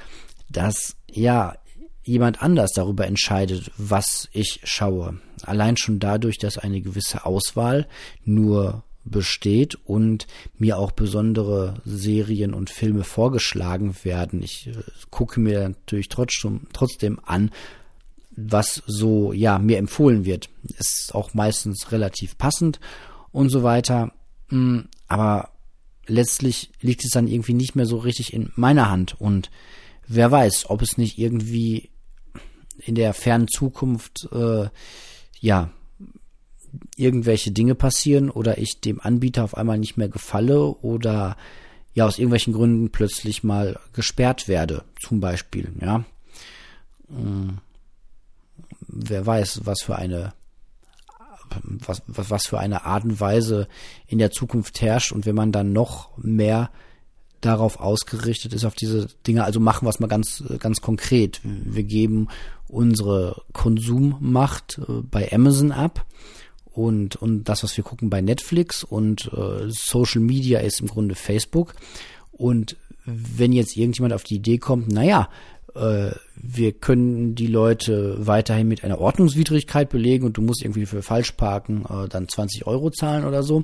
dass 0.50 0.96
ja 1.10 1.56
jemand 2.04 2.42
anders 2.42 2.72
darüber 2.74 3.08
entscheidet, 3.08 3.72
was 3.78 4.28
ich 4.32 4.60
schaue. 4.64 5.20
Allein 5.44 5.78
schon 5.78 6.00
dadurch, 6.00 6.38
dass 6.38 6.58
eine 6.58 6.82
gewisse 6.82 7.26
Auswahl 7.26 7.88
nur 8.26 8.84
besteht 9.06 9.76
und 9.86 10.28
mir 10.58 10.78
auch 10.78 10.92
besondere 10.92 11.82
Serien 11.86 12.54
und 12.54 12.70
Filme 12.70 13.04
vorgeschlagen 13.04 13.96
werden. 14.04 14.42
Ich 14.42 14.68
äh, 14.68 14.74
gucke 15.12 15.40
mir 15.40 15.70
natürlich 15.70 16.10
trotzdem, 16.10 16.68
trotzdem 16.72 17.20
an, 17.24 17.52
was 18.36 18.82
so, 18.86 19.34
ja, 19.34 19.60
mir 19.60 19.78
empfohlen 19.78 20.26
wird. 20.26 20.50
Ist 20.78 21.14
auch 21.14 21.34
meistens 21.34 21.92
relativ 21.92 22.38
passend 22.38 22.80
und 23.32 23.50
so 23.50 23.64
weiter. 23.64 24.12
Mm, 24.50 24.82
aber 25.08 25.50
letztlich 26.08 26.72
liegt 26.82 27.04
es 27.06 27.12
dann 27.12 27.28
irgendwie 27.28 27.54
nicht 27.54 27.76
mehr 27.76 27.86
so 27.86 27.98
richtig 27.98 28.34
in 28.34 28.52
meiner 28.56 28.90
Hand 28.90 29.20
und 29.20 29.50
wer 30.08 30.32
weiß, 30.32 30.70
ob 30.70 30.82
es 30.82 30.98
nicht 30.98 31.18
irgendwie 31.18 31.90
in 32.78 32.96
der 32.96 33.14
fernen 33.14 33.48
Zukunft, 33.48 34.28
äh, 34.32 34.68
ja, 35.40 35.70
irgendwelche 36.96 37.52
Dinge 37.52 37.76
passieren 37.76 38.30
oder 38.30 38.58
ich 38.58 38.82
dem 38.82 39.00
Anbieter 39.00 39.44
auf 39.44 39.56
einmal 39.56 39.78
nicht 39.78 39.96
mehr 39.96 40.10
gefalle 40.10 40.68
oder 40.68 41.38
ja 41.94 42.06
aus 42.08 42.18
irgendwelchen 42.18 42.54
Gründen 42.54 42.90
plötzlich 42.90 43.44
mal 43.44 43.80
gesperrt 43.94 44.48
werde, 44.48 44.84
zum 45.00 45.20
Beispiel, 45.20 45.72
ja. 45.80 46.04
Wer 48.96 49.26
weiß, 49.26 49.62
was 49.64 49.82
für 49.82 49.96
eine 49.96 50.34
was, 51.64 52.02
was, 52.08 52.30
was 52.30 52.48
für 52.48 52.60
eine 52.60 52.86
Art 52.86 53.04
und 53.04 53.20
Weise 53.20 53.68
in 54.08 54.18
der 54.18 54.32
Zukunft 54.32 54.82
herrscht 54.82 55.12
und 55.12 55.26
wenn 55.26 55.36
man 55.36 55.52
dann 55.52 55.74
noch 55.74 56.18
mehr 56.18 56.72
darauf 57.42 57.80
ausgerichtet 57.80 58.54
ist, 58.54 58.66
auf 58.66 58.76
diese 58.76 59.08
Dinge, 59.28 59.44
also 59.44 59.60
machen 59.60 59.86
wir 59.86 59.90
es 59.90 60.00
mal 60.00 60.08
ganz, 60.08 60.44
ganz 60.60 60.82
konkret. 60.82 61.42
Wir 61.44 61.84
geben 61.84 62.30
unsere 62.68 63.42
Konsummacht 63.52 64.80
äh, 64.80 65.02
bei 65.02 65.32
Amazon 65.32 65.72
ab 65.72 66.06
und, 66.66 67.18
und 67.18 67.44
das, 67.44 67.64
was 67.64 67.76
wir 67.76 67.84
gucken 67.84 68.10
bei 68.10 68.22
Netflix 68.22 68.84
und 68.84 69.32
äh, 69.34 69.70
Social 69.70 70.22
Media 70.22 70.60
ist 70.60 70.80
im 70.80 70.88
Grunde 70.88 71.16
Facebook. 71.16 71.76
Und 72.32 72.78
wenn 73.06 73.52
jetzt 73.52 73.76
irgendjemand 73.76 74.14
auf 74.14 74.24
die 74.24 74.36
Idee 74.36 74.58
kommt, 74.58 74.88
naja, 74.88 75.30
wir 75.76 76.72
können 76.74 77.36
die 77.36 77.48
Leute 77.48 78.16
weiterhin 78.26 78.68
mit 78.68 78.84
einer 78.84 79.00
Ordnungswidrigkeit 79.00 79.90
belegen 79.90 80.26
und 80.26 80.38
du 80.38 80.42
musst 80.42 80.62
irgendwie 80.62 80.86
für 80.86 81.02
Falschparken 81.02 81.86
äh, 81.86 82.08
dann 82.08 82.28
20 82.28 82.68
Euro 82.68 82.92
zahlen 82.92 83.26
oder 83.26 83.44
so. 83.44 83.64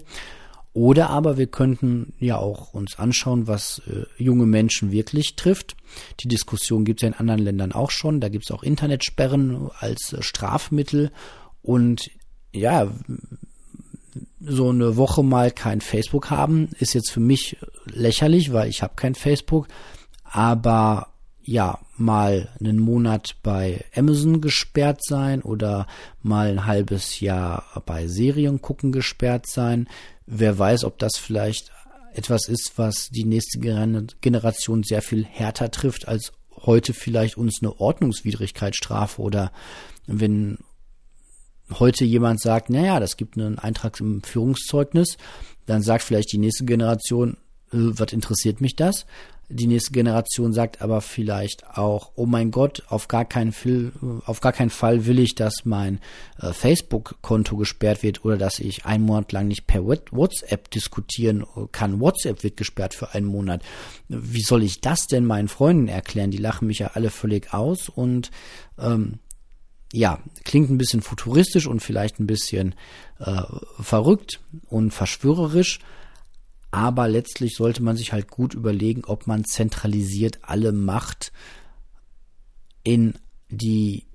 Oder 0.73 1.09
aber 1.09 1.37
wir 1.37 1.47
könnten 1.47 2.13
ja 2.19 2.37
auch 2.37 2.73
uns 2.73 2.99
anschauen, 2.99 3.47
was 3.47 3.81
äh, 3.87 4.05
junge 4.21 4.45
Menschen 4.45 4.91
wirklich 4.91 5.35
trifft. 5.35 5.75
Die 6.19 6.27
Diskussion 6.27 6.85
gibt 6.85 6.99
es 6.99 7.01
ja 7.03 7.09
in 7.09 7.15
anderen 7.15 7.41
Ländern 7.41 7.71
auch 7.71 7.91
schon. 7.91 8.21
Da 8.21 8.29
gibt 8.29 8.45
es 8.45 8.51
auch 8.51 8.63
Internetsperren 8.63 9.69
als 9.79 10.13
äh, 10.13 10.21
Strafmittel. 10.21 11.11
Und 11.61 12.09
ja, 12.53 12.91
so 14.39 14.69
eine 14.69 14.95
Woche 14.95 15.23
mal 15.23 15.51
kein 15.51 15.81
Facebook 15.81 16.29
haben, 16.29 16.69
ist 16.79 16.93
jetzt 16.93 17.11
für 17.11 17.19
mich 17.19 17.57
lächerlich, 17.85 18.53
weil 18.53 18.69
ich 18.69 18.81
habe 18.81 18.93
kein 18.95 19.15
Facebook. 19.15 19.67
Aber 20.23 21.08
ja, 21.49 21.79
mal 21.97 22.47
einen 22.59 22.77
Monat 22.77 23.37
bei 23.41 23.83
Amazon 23.95 24.39
gesperrt 24.39 25.03
sein 25.03 25.41
oder 25.41 25.87
mal 26.21 26.47
ein 26.47 26.67
halbes 26.67 27.21
Jahr 27.21 27.81
bei 27.87 28.07
Serien 28.07 28.61
gucken 28.61 28.91
gesperrt 28.91 29.47
sein. 29.47 29.89
Wer 30.27 30.59
weiß, 30.59 30.83
ob 30.83 30.99
das 30.99 31.17
vielleicht 31.17 31.71
etwas 32.13 32.47
ist, 32.47 32.73
was 32.75 33.09
die 33.09 33.23
nächste 33.23 33.57
Generation 34.21 34.83
sehr 34.83 35.01
viel 35.01 35.25
härter 35.25 35.71
trifft, 35.71 36.07
als 36.07 36.33
heute 36.55 36.93
vielleicht 36.93 37.35
uns 37.35 37.63
eine 37.63 37.79
Ordnungswidrigkeitsstrafe 37.79 39.19
oder 39.19 39.51
wenn 40.05 40.59
heute 41.79 42.05
jemand 42.05 42.41
sagt, 42.41 42.69
naja, 42.69 42.99
das 42.99 43.17
gibt 43.17 43.39
einen 43.39 43.57
Eintrag 43.57 43.99
im 43.99 44.21
Führungszeugnis, 44.21 45.17
dann 45.65 45.81
sagt 45.81 46.03
vielleicht 46.03 46.31
die 46.31 46.37
nächste 46.37 46.65
Generation, 46.65 47.37
äh, 47.73 47.77
was 47.97 48.13
interessiert 48.13 48.61
mich 48.61 48.75
das? 48.75 49.07
Die 49.51 49.65
nächste 49.65 49.91
Generation 49.91 50.53
sagt 50.53 50.83
aber 50.83 51.01
vielleicht 51.01 51.67
auch, 51.75 52.11
oh 52.13 52.27
mein 52.27 52.51
Gott, 52.51 52.83
auf 52.87 53.07
gar 53.07 53.25
keinen 53.25 53.51
Fall, 53.51 53.91
auf 54.25 54.41
gar 54.41 54.53
keinen 54.53 54.69
Fall 54.69 55.07
will 55.07 55.17
ich, 55.17 55.33
dass 55.33 55.65
mein 55.65 55.99
äh, 56.39 56.53
Facebook-Konto 56.53 57.57
gesperrt 57.57 58.03
wird 58.03 58.23
oder 58.23 58.37
dass 58.37 58.59
ich 58.59 58.85
einen 58.85 59.05
Monat 59.05 59.31
lang 59.31 59.47
nicht 59.47 59.65
per 59.65 59.83
WhatsApp 59.85 60.69
diskutieren 60.69 61.45
kann. 61.71 61.99
WhatsApp 61.99 62.43
wird 62.43 62.57
gesperrt 62.57 62.93
für 62.93 63.15
einen 63.15 63.25
Monat. 63.25 63.63
Wie 64.07 64.43
soll 64.43 64.61
ich 64.61 64.81
das 64.81 65.07
denn 65.07 65.25
meinen 65.25 65.47
Freunden 65.47 65.87
erklären? 65.87 66.29
Die 66.29 66.37
lachen 66.37 66.67
mich 66.67 66.79
ja 66.79 66.91
alle 66.93 67.09
völlig 67.09 67.51
aus 67.51 67.89
und 67.89 68.29
ähm, 68.77 69.17
ja, 69.91 70.19
klingt 70.43 70.69
ein 70.69 70.77
bisschen 70.77 71.01
futuristisch 71.01 71.65
und 71.65 71.79
vielleicht 71.79 72.19
ein 72.19 72.27
bisschen 72.27 72.75
äh, 73.17 73.41
verrückt 73.79 74.41
und 74.67 74.91
verschwörerisch, 74.91 75.79
aber 76.71 77.07
letztlich 77.07 77.55
sollte 77.55 77.81
man 77.81 77.97
sich 77.97 78.13
halt 78.13 78.29
gut 78.29 78.53
überlegen, 78.53 79.03
ob 79.05 79.27
man 79.27 79.45
zentralisiert 79.45 80.39
alle 80.43 80.71
Macht 80.71 81.31
in 82.83 83.15
die 83.49 84.05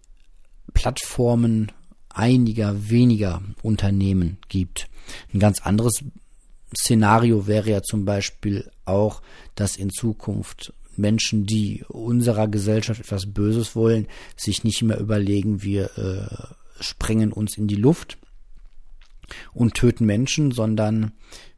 Plattformen 0.73 1.73
einiger 2.09 2.89
weniger 2.89 3.43
Unternehmen 3.63 4.39
gibt. 4.49 4.89
Ein 5.33 5.41
ganz 5.41 5.61
anderes 5.63 6.05
Szenario 6.77 7.47
wäre 7.47 7.71
ja 7.71 7.83
zum 7.83 8.05
Beispiel 8.05 8.71
auch, 8.85 9.23
dass 9.55 9.77
in 9.77 9.91
Zukunft 9.91 10.73
Menschen, 10.97 11.47
die 11.47 11.85
unserer 11.89 12.49
Gesellschaft 12.49 13.01
etwas 13.01 13.27
Böses 13.27 13.75
wollen, 13.75 14.07
sich 14.37 14.65
nicht 14.65 14.83
mehr 14.83 14.99
überlegen, 14.99 15.63
wir 15.63 15.99
äh, 15.99 16.83
sprengen 16.83 17.33
uns 17.33 17.59
in 17.59 17.67
die 17.67 17.75
Luft 17.77 18.19
und 19.53 19.75
töten 19.75 20.07
Menschen, 20.07 20.53
sondern 20.53 21.13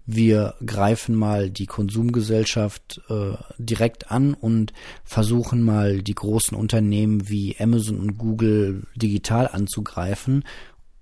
wir 0.06 0.54
greifen 0.64 1.16
mal 1.16 1.50
die 1.50 1.66
Konsumgesellschaft 1.66 3.00
äh, 3.08 3.34
direkt 3.58 4.12
an 4.12 4.34
und 4.34 4.72
versuchen 5.04 5.62
mal 5.62 6.00
die 6.00 6.14
großen 6.14 6.56
Unternehmen 6.56 7.28
wie 7.28 7.56
Amazon 7.58 7.98
und 7.98 8.16
Google 8.16 8.86
digital 8.94 9.48
anzugreifen. 9.48 10.44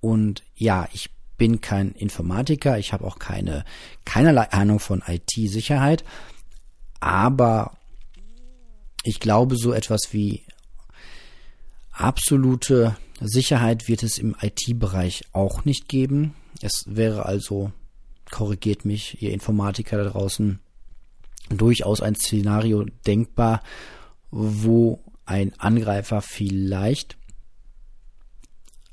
Und 0.00 0.42
ja, 0.56 0.88
ich 0.92 1.10
bin 1.36 1.60
kein 1.60 1.92
Informatiker, 1.92 2.78
ich 2.78 2.92
habe 2.92 3.04
auch 3.04 3.18
keine 3.18 3.64
keinerlei 4.06 4.50
Ahnung 4.52 4.78
von 4.78 5.02
IT-Sicherheit, 5.06 6.04
aber 7.00 7.76
ich 9.02 9.20
glaube, 9.20 9.56
so 9.56 9.72
etwas 9.72 10.12
wie 10.12 10.42
absolute 11.92 12.96
Sicherheit 13.20 13.86
wird 13.86 14.02
es 14.02 14.16
im 14.16 14.34
IT-Bereich 14.40 15.24
auch 15.32 15.66
nicht 15.66 15.88
geben. 15.88 16.34
Es 16.62 16.84
wäre 16.86 17.26
also, 17.26 17.72
korrigiert 18.34 18.84
mich, 18.84 19.22
ihr 19.22 19.32
Informatiker 19.32 19.96
da 19.96 20.10
draußen, 20.10 20.58
durchaus 21.50 22.00
ein 22.00 22.16
Szenario 22.16 22.84
denkbar, 23.06 23.62
wo 24.32 24.98
ein 25.24 25.52
Angreifer 25.58 26.20
vielleicht 26.20 27.16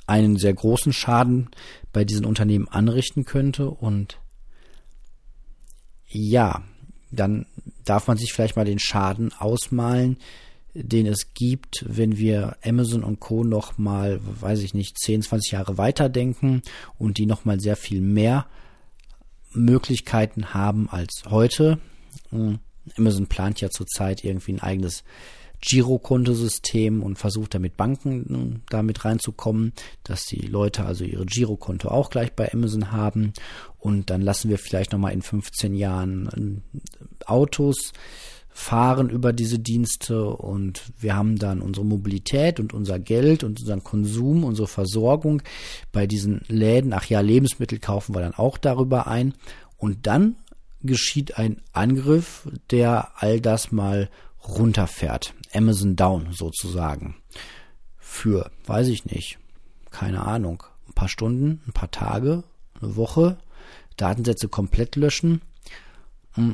einen 0.05 0.37
sehr 0.37 0.53
großen 0.53 0.93
Schaden 0.93 1.49
bei 1.91 2.05
diesen 2.05 2.25
Unternehmen 2.25 2.67
anrichten 2.67 3.25
könnte 3.25 3.71
und 3.71 4.19
ja, 6.07 6.63
dann 7.09 7.47
darf 7.83 8.07
man 8.07 8.17
sich 8.17 8.33
vielleicht 8.33 8.57
mal 8.57 8.65
den 8.65 8.79
Schaden 8.79 9.33
ausmalen, 9.33 10.17
den 10.75 11.07
es 11.07 11.33
gibt, 11.33 11.83
wenn 11.87 12.17
wir 12.17 12.57
Amazon 12.63 13.03
und 13.03 13.19
Co. 13.19 13.43
noch 13.43 13.79
mal, 13.79 14.19
weiß 14.21 14.59
ich 14.59 14.75
nicht, 14.75 14.99
10, 14.99 15.23
20 15.23 15.51
Jahre 15.53 15.79
weiterdenken 15.79 16.61
und 16.99 17.17
die 17.17 17.25
noch 17.25 17.43
mal 17.43 17.59
sehr 17.59 17.75
viel 17.75 18.01
mehr 18.01 18.45
Möglichkeiten 19.53 20.53
haben 20.53 20.89
als 20.89 21.23
heute. 21.29 21.79
Hm, 22.29 22.59
Amazon 22.97 23.27
plant 23.27 23.61
ja 23.61 23.69
zurzeit 23.69 24.23
irgendwie 24.23 24.53
ein 24.53 24.61
eigenes 24.61 25.03
Girokontosystem 25.61 27.03
und 27.03 27.17
versucht 27.17 27.53
damit 27.53 27.77
Banken 27.77 28.25
hm, 28.27 28.61
damit 28.69 29.05
reinzukommen, 29.05 29.73
dass 30.03 30.25
die 30.25 30.47
Leute 30.47 30.85
also 30.85 31.03
ihre 31.03 31.25
Girokonto 31.25 31.89
auch 31.89 32.09
gleich 32.09 32.33
bei 32.33 32.51
Amazon 32.51 32.91
haben. 32.91 33.33
Und 33.79 34.09
dann 34.09 34.21
lassen 34.21 34.49
wir 34.49 34.57
vielleicht 34.57 34.91
noch 34.91 34.99
mal 34.99 35.11
in 35.11 35.21
15 35.21 35.75
Jahren 35.75 36.29
hm, 36.33 36.61
Autos 37.25 37.93
fahren 38.61 39.09
über 39.09 39.33
diese 39.33 39.57
Dienste 39.57 40.23
und 40.23 40.83
wir 40.99 41.15
haben 41.15 41.39
dann 41.39 41.61
unsere 41.61 41.85
Mobilität 41.85 42.59
und 42.59 42.73
unser 42.73 42.99
Geld 42.99 43.43
und 43.43 43.59
unseren 43.59 43.83
Konsum, 43.83 44.43
unsere 44.43 44.67
Versorgung 44.67 45.41
bei 45.91 46.05
diesen 46.05 46.41
Läden. 46.47 46.93
Ach 46.93 47.05
ja, 47.05 47.21
Lebensmittel 47.21 47.79
kaufen 47.79 48.13
wir 48.13 48.21
dann 48.21 48.35
auch 48.35 48.59
darüber 48.59 49.07
ein. 49.07 49.33
Und 49.77 50.05
dann 50.05 50.35
geschieht 50.83 51.39
ein 51.39 51.59
Angriff, 51.73 52.47
der 52.69 53.09
all 53.15 53.41
das 53.41 53.71
mal 53.71 54.09
runterfährt. 54.47 55.33
Amazon 55.53 55.95
Down 55.95 56.27
sozusagen. 56.31 57.15
Für, 57.97 58.51
weiß 58.67 58.89
ich 58.89 59.05
nicht, 59.05 59.39
keine 59.89 60.21
Ahnung, 60.21 60.63
ein 60.87 60.93
paar 60.93 61.09
Stunden, 61.09 61.61
ein 61.67 61.73
paar 61.73 61.89
Tage, 61.91 62.43
eine 62.79 62.95
Woche, 62.95 63.37
Datensätze 63.97 64.47
komplett 64.47 64.95
löschen 64.95 65.41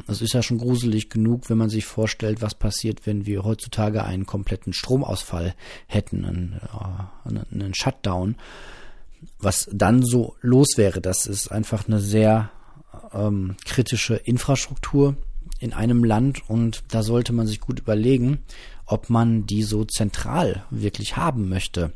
es 0.08 0.22
ist 0.22 0.34
ja 0.34 0.42
schon 0.42 0.58
gruselig 0.58 1.10
genug, 1.10 1.50
wenn 1.50 1.58
man 1.58 1.70
sich 1.70 1.86
vorstellt, 1.86 2.42
was 2.42 2.56
passiert, 2.56 3.06
wenn 3.06 3.26
wir 3.26 3.44
heutzutage 3.44 4.04
einen 4.04 4.26
kompletten 4.26 4.74
Stromausfall 4.74 5.54
hätten, 5.86 6.26
einen, 6.26 6.60
äh, 6.74 7.54
einen 7.54 7.74
Shutdown. 7.76 8.36
Was 9.40 9.70
dann 9.72 10.04
so 10.04 10.36
los 10.42 10.78
wäre, 10.78 11.02
das 11.02 11.26
ist 11.26 11.52
einfach 11.52 11.88
eine 11.88 12.00
sehr 12.00 12.52
ähm, 13.14 13.56
kritische 13.66 14.16
Infrastruktur 14.16 15.16
in 15.60 15.74
einem 15.74 16.04
Land 16.04 16.48
und 16.50 16.84
da 16.90 17.04
sollte 17.04 17.34
man 17.34 17.48
sich 17.48 17.60
gut 17.60 17.80
überlegen, 17.80 18.40
ob 18.86 19.10
man 19.10 19.46
die 19.46 19.64
so 19.64 19.86
zentral 19.86 20.66
wirklich 20.70 21.18
haben 21.18 21.50
möchte. 21.50 21.94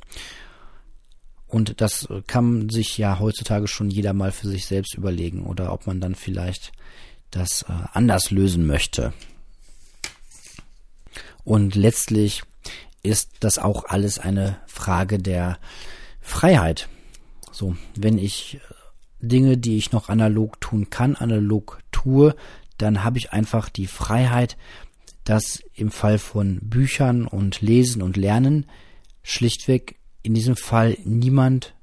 Und 1.48 1.82
das 1.82 2.08
kann 2.28 2.70
sich 2.70 2.98
ja 2.98 3.20
heutzutage 3.20 3.68
schon 3.68 3.90
jeder 3.90 4.14
mal 4.14 4.32
für 4.32 4.48
sich 4.48 4.66
selbst 4.66 4.94
überlegen 4.96 5.44
oder 5.44 5.74
ob 5.74 5.86
man 5.86 6.00
dann 6.00 6.16
vielleicht 6.16 6.72
das 7.32 7.64
äh, 7.64 7.74
anders 7.94 8.32
lösen 8.32 8.66
möchte. 8.66 9.14
Und 11.44 11.76
letztlich 11.76 12.44
ist 13.04 13.32
das 13.40 13.58
auch 13.58 13.86
alles 13.86 14.20
eine 14.20 14.58
Frage 14.68 15.18
der 15.18 15.58
Freiheit. 16.20 16.88
So, 17.52 17.76
wenn 17.96 18.18
ich 18.18 18.56
äh, 18.56 18.60
Dinge, 19.20 19.58
die 19.58 19.78
ich 19.78 19.92
noch 19.92 20.10
analog 20.10 20.62
tun 20.62 20.90
kann, 20.90 21.16
analog 21.16 21.80
tue, 21.92 22.36
dann 22.78 23.04
habe 23.04 23.18
ich 23.18 23.32
einfach 23.32 23.70
die 23.70 23.88
Freiheit, 23.88 24.58
dass 25.24 25.64
im 25.74 25.92
Fall 25.92 26.18
von 26.18 26.60
Büchern 26.62 27.28
und 27.28 27.62
Lesen 27.62 28.02
und 28.02 28.18
Lernen 28.18 28.66
schlichtweg 29.24 30.00
in 30.24 30.34
diesem 30.34 30.56
Fall 30.56 30.98
niemand, 31.04 31.76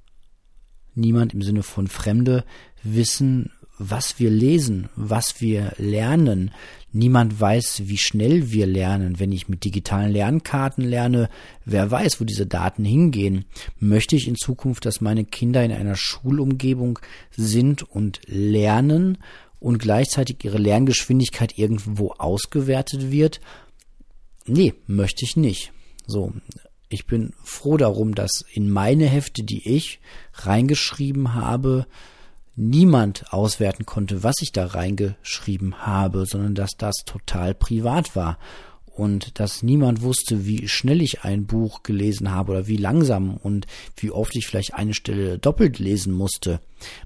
niemand 0.95 1.35
im 1.35 1.43
Sinne 1.43 1.63
von 1.63 1.87
Fremde 1.87 2.45
wissen, 2.83 3.53
was 3.79 4.19
wir 4.19 4.31
lesen, 4.31 4.89
was 4.97 5.41
wir 5.41 5.73
lernen. 5.79 6.51
Niemand 6.93 7.39
weiß, 7.41 7.83
wie 7.85 7.99
schnell 7.99 8.51
wir 8.51 8.67
lernen. 8.67 9.21
Wenn 9.21 9.33
ich 9.33 9.49
mit 9.49 9.65
digitalen 9.65 10.11
Lernkarten 10.11 10.85
lerne, 10.85 11.29
wer 11.65 11.91
weiß, 11.91 12.21
wo 12.21 12.25
diese 12.25 12.47
Daten 12.47 12.85
hingehen. 12.85 13.45
Möchte 13.79 14.17
ich 14.17 14.27
in 14.27 14.37
Zukunft, 14.37 14.87
dass 14.87 15.01
meine 15.01 15.25
Kinder 15.25 15.65
in 15.65 15.73
einer 15.73 15.97
Schulumgebung 15.97 16.99
sind 17.31 17.83
und 17.83 18.21
lernen 18.27 19.19
und 19.61 19.79
gleichzeitig 19.79 20.45
ihre 20.45 20.59
Lerngeschwindigkeit 20.59 21.59
irgendwo 21.59 22.13
ausgewertet 22.13 23.11
wird? 23.11 23.41
Nee, 24.47 24.75
möchte 24.87 25.25
ich 25.25 25.37
nicht. 25.37 25.73
So. 26.07 26.33
Ich 26.91 27.05
bin 27.05 27.35
froh 27.45 27.77
darum, 27.77 28.15
dass 28.15 28.47
in 28.51 28.71
meine 28.71 29.05
Hefte, 29.05 29.43
die 29.43 29.69
ich 29.69 30.01
reingeschrieben 30.33 31.35
habe, 31.35 31.87
niemand 32.59 33.33
auswerten 33.33 33.87
konnte, 33.87 34.23
was 34.23 34.43
ich 34.43 34.53
da 34.53 34.67
reingeschrieben 34.67 35.87
habe, 35.87 36.27
sondern 36.27 36.55
dass 36.55 36.73
das 36.77 36.97
total 37.07 37.55
privat 37.55 38.17
war 38.17 38.39
und 38.99 39.39
dass 39.39 39.63
niemand 39.63 40.03
wusste, 40.03 40.45
wie 40.45 40.67
schnell 40.67 41.01
ich 41.01 41.23
ein 41.23 41.47
Buch 41.47 41.85
gelesen 41.85 42.33
habe 42.33 42.53
oder 42.53 42.67
wie 42.67 42.77
langsam 42.77 43.37
und 43.37 43.67
wie 43.97 44.11
oft 44.11 44.35
ich 44.35 44.47
vielleicht 44.47 44.75
eine 44.75 44.93
Stelle 44.93 45.39
doppelt 45.39 45.79
lesen 45.79 46.13
musste. 46.13 46.61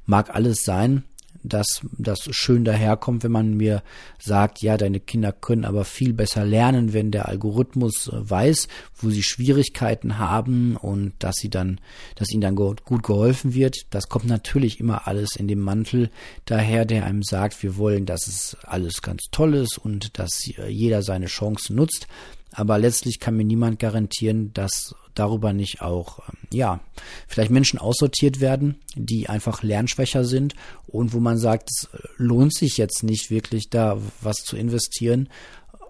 Mag 0.07 0.35
alles 0.35 0.65
sein, 0.65 1.05
dass 1.43 1.81
das 1.99 2.29
schön 2.31 2.65
daherkommt, 2.65 3.25
wenn 3.25 3.33
man 3.33 3.55
mir 3.57 3.83
sagt, 4.19 4.63
ja, 4.63 4.77
deine 4.77 5.01
Kinder 5.01 5.33
können 5.33 5.65
aber 5.65 5.85
viel 5.85 6.13
besser 6.13 6.45
lernen, 6.45 6.93
wenn 6.93 7.11
der 7.11 7.29
Algorithmus 7.29 8.09
äh, 8.09 8.31
weiß, 8.31 8.69
wo 8.97 9.11
sie 9.11 9.23
Schwierigkeiten 9.23 10.19
haben 10.19 10.77
und 10.77 11.13
dass 11.19 11.37
sie 11.37 11.51
dann, 11.51 11.81
dass 12.15 12.31
ihnen 12.31 12.43
dann 12.43 12.57
gut 12.57 13.03
geholfen 13.03 13.55
wird. 13.55 13.87
Das 13.91 14.09
kommt 14.09 14.27
natürlich 14.27 14.81
immer 14.81 15.07
alles 15.07 15.37
in 15.37 15.49
dem 15.49 15.61
Mantel 15.61 16.11
daher, 16.45 16.85
der 16.85 17.05
einem 17.05 17.23
sagt, 17.23 17.63
wir 17.63 17.77
wollen, 17.77 18.07
dass 18.07 18.27
es 18.27 18.57
alles 18.65 19.03
ganz 19.03 19.23
toll 19.31 19.55
ist 19.55 19.79
und 19.79 20.19
dass 20.19 20.47
jeder 20.69 21.03
seine 21.03 21.27
Chancen 21.27 21.77
nutzt. 21.77 22.07
Aber 22.55 22.79
letztlich 22.79 23.19
kann 23.19 23.37
mir 23.37 23.45
niemand 23.45 23.79
garantieren, 23.79 24.53
dass 24.53 24.95
darüber 25.15 25.53
nicht 25.53 25.83
auch, 25.83 26.21
ähm, 26.29 26.37
ja, 26.53 26.81
vielleicht 27.27 27.51
Menschen 27.51 27.79
aussortiert 27.79 28.41
werden, 28.41 28.77
die 28.95 29.29
einfach 29.29 29.63
lernschwächer 29.63 30.25
sind 30.25 30.55
und 30.93 31.13
wo 31.13 31.21
man 31.21 31.39
sagt, 31.39 31.71
es 31.71 31.89
lohnt 32.17 32.55
sich 32.55 32.77
jetzt 32.77 33.03
nicht 33.03 33.31
wirklich 33.31 33.71
da 33.71 33.99
was 34.21 34.37
zu 34.45 34.57
investieren, 34.57 35.29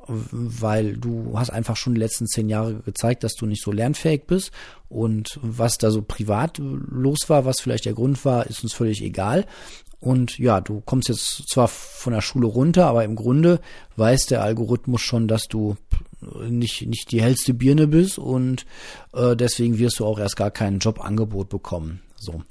weil 0.07 0.97
du 0.97 1.39
hast 1.39 1.51
einfach 1.51 1.77
schon 1.77 1.95
die 1.95 2.01
letzten 2.01 2.27
zehn 2.27 2.49
Jahre 2.49 2.75
gezeigt, 2.81 3.25
dass 3.25 3.35
du 3.35 3.47
nicht 3.47 3.63
so 3.63 3.73
lernfähig 3.73 4.27
bist 4.27 4.53
und 4.89 5.39
was 5.43 5.79
da 5.79 5.91
so 5.91 6.03
privat 6.03 6.59
los 6.59 7.29
war, 7.29 7.45
was 7.45 7.61
vielleicht 7.61 7.85
der 7.85 7.95
Grund 7.95 8.25
war, 8.25 8.47
ist 8.47 8.63
uns 8.63 8.73
völlig 8.73 9.03
egal. 9.03 9.47
Und 10.01 10.39
ja, 10.39 10.61
du 10.61 10.81
kommst 10.81 11.09
jetzt 11.09 11.49
zwar 11.49 11.69
von 11.69 12.13
der 12.13 12.23
Schule 12.23 12.49
runter, 12.49 12.87
aber 12.87 13.05
im 13.05 13.15
Grunde 13.15 13.61
weiß 13.95 14.27
der 14.27 14.43
Algorithmus 14.43 15.01
schon, 15.01 15.29
dass 15.29 15.45
du 15.45 15.77
nicht, 16.49 16.87
nicht 16.87 17.13
die 17.13 17.23
hellste 17.23 17.55
Birne 17.55 17.87
bist 17.87 18.19
und 18.19 18.67
äh, 19.13 19.37
deswegen 19.37 19.79
wirst 19.79 20.01
du 20.01 20.05
auch 20.05 20.19
erst 20.19 20.37
gar 20.37 20.51
kein 20.51 20.81
Jobangebot 20.81 21.49
bekommen. 21.49 22.01
So. 22.17 22.43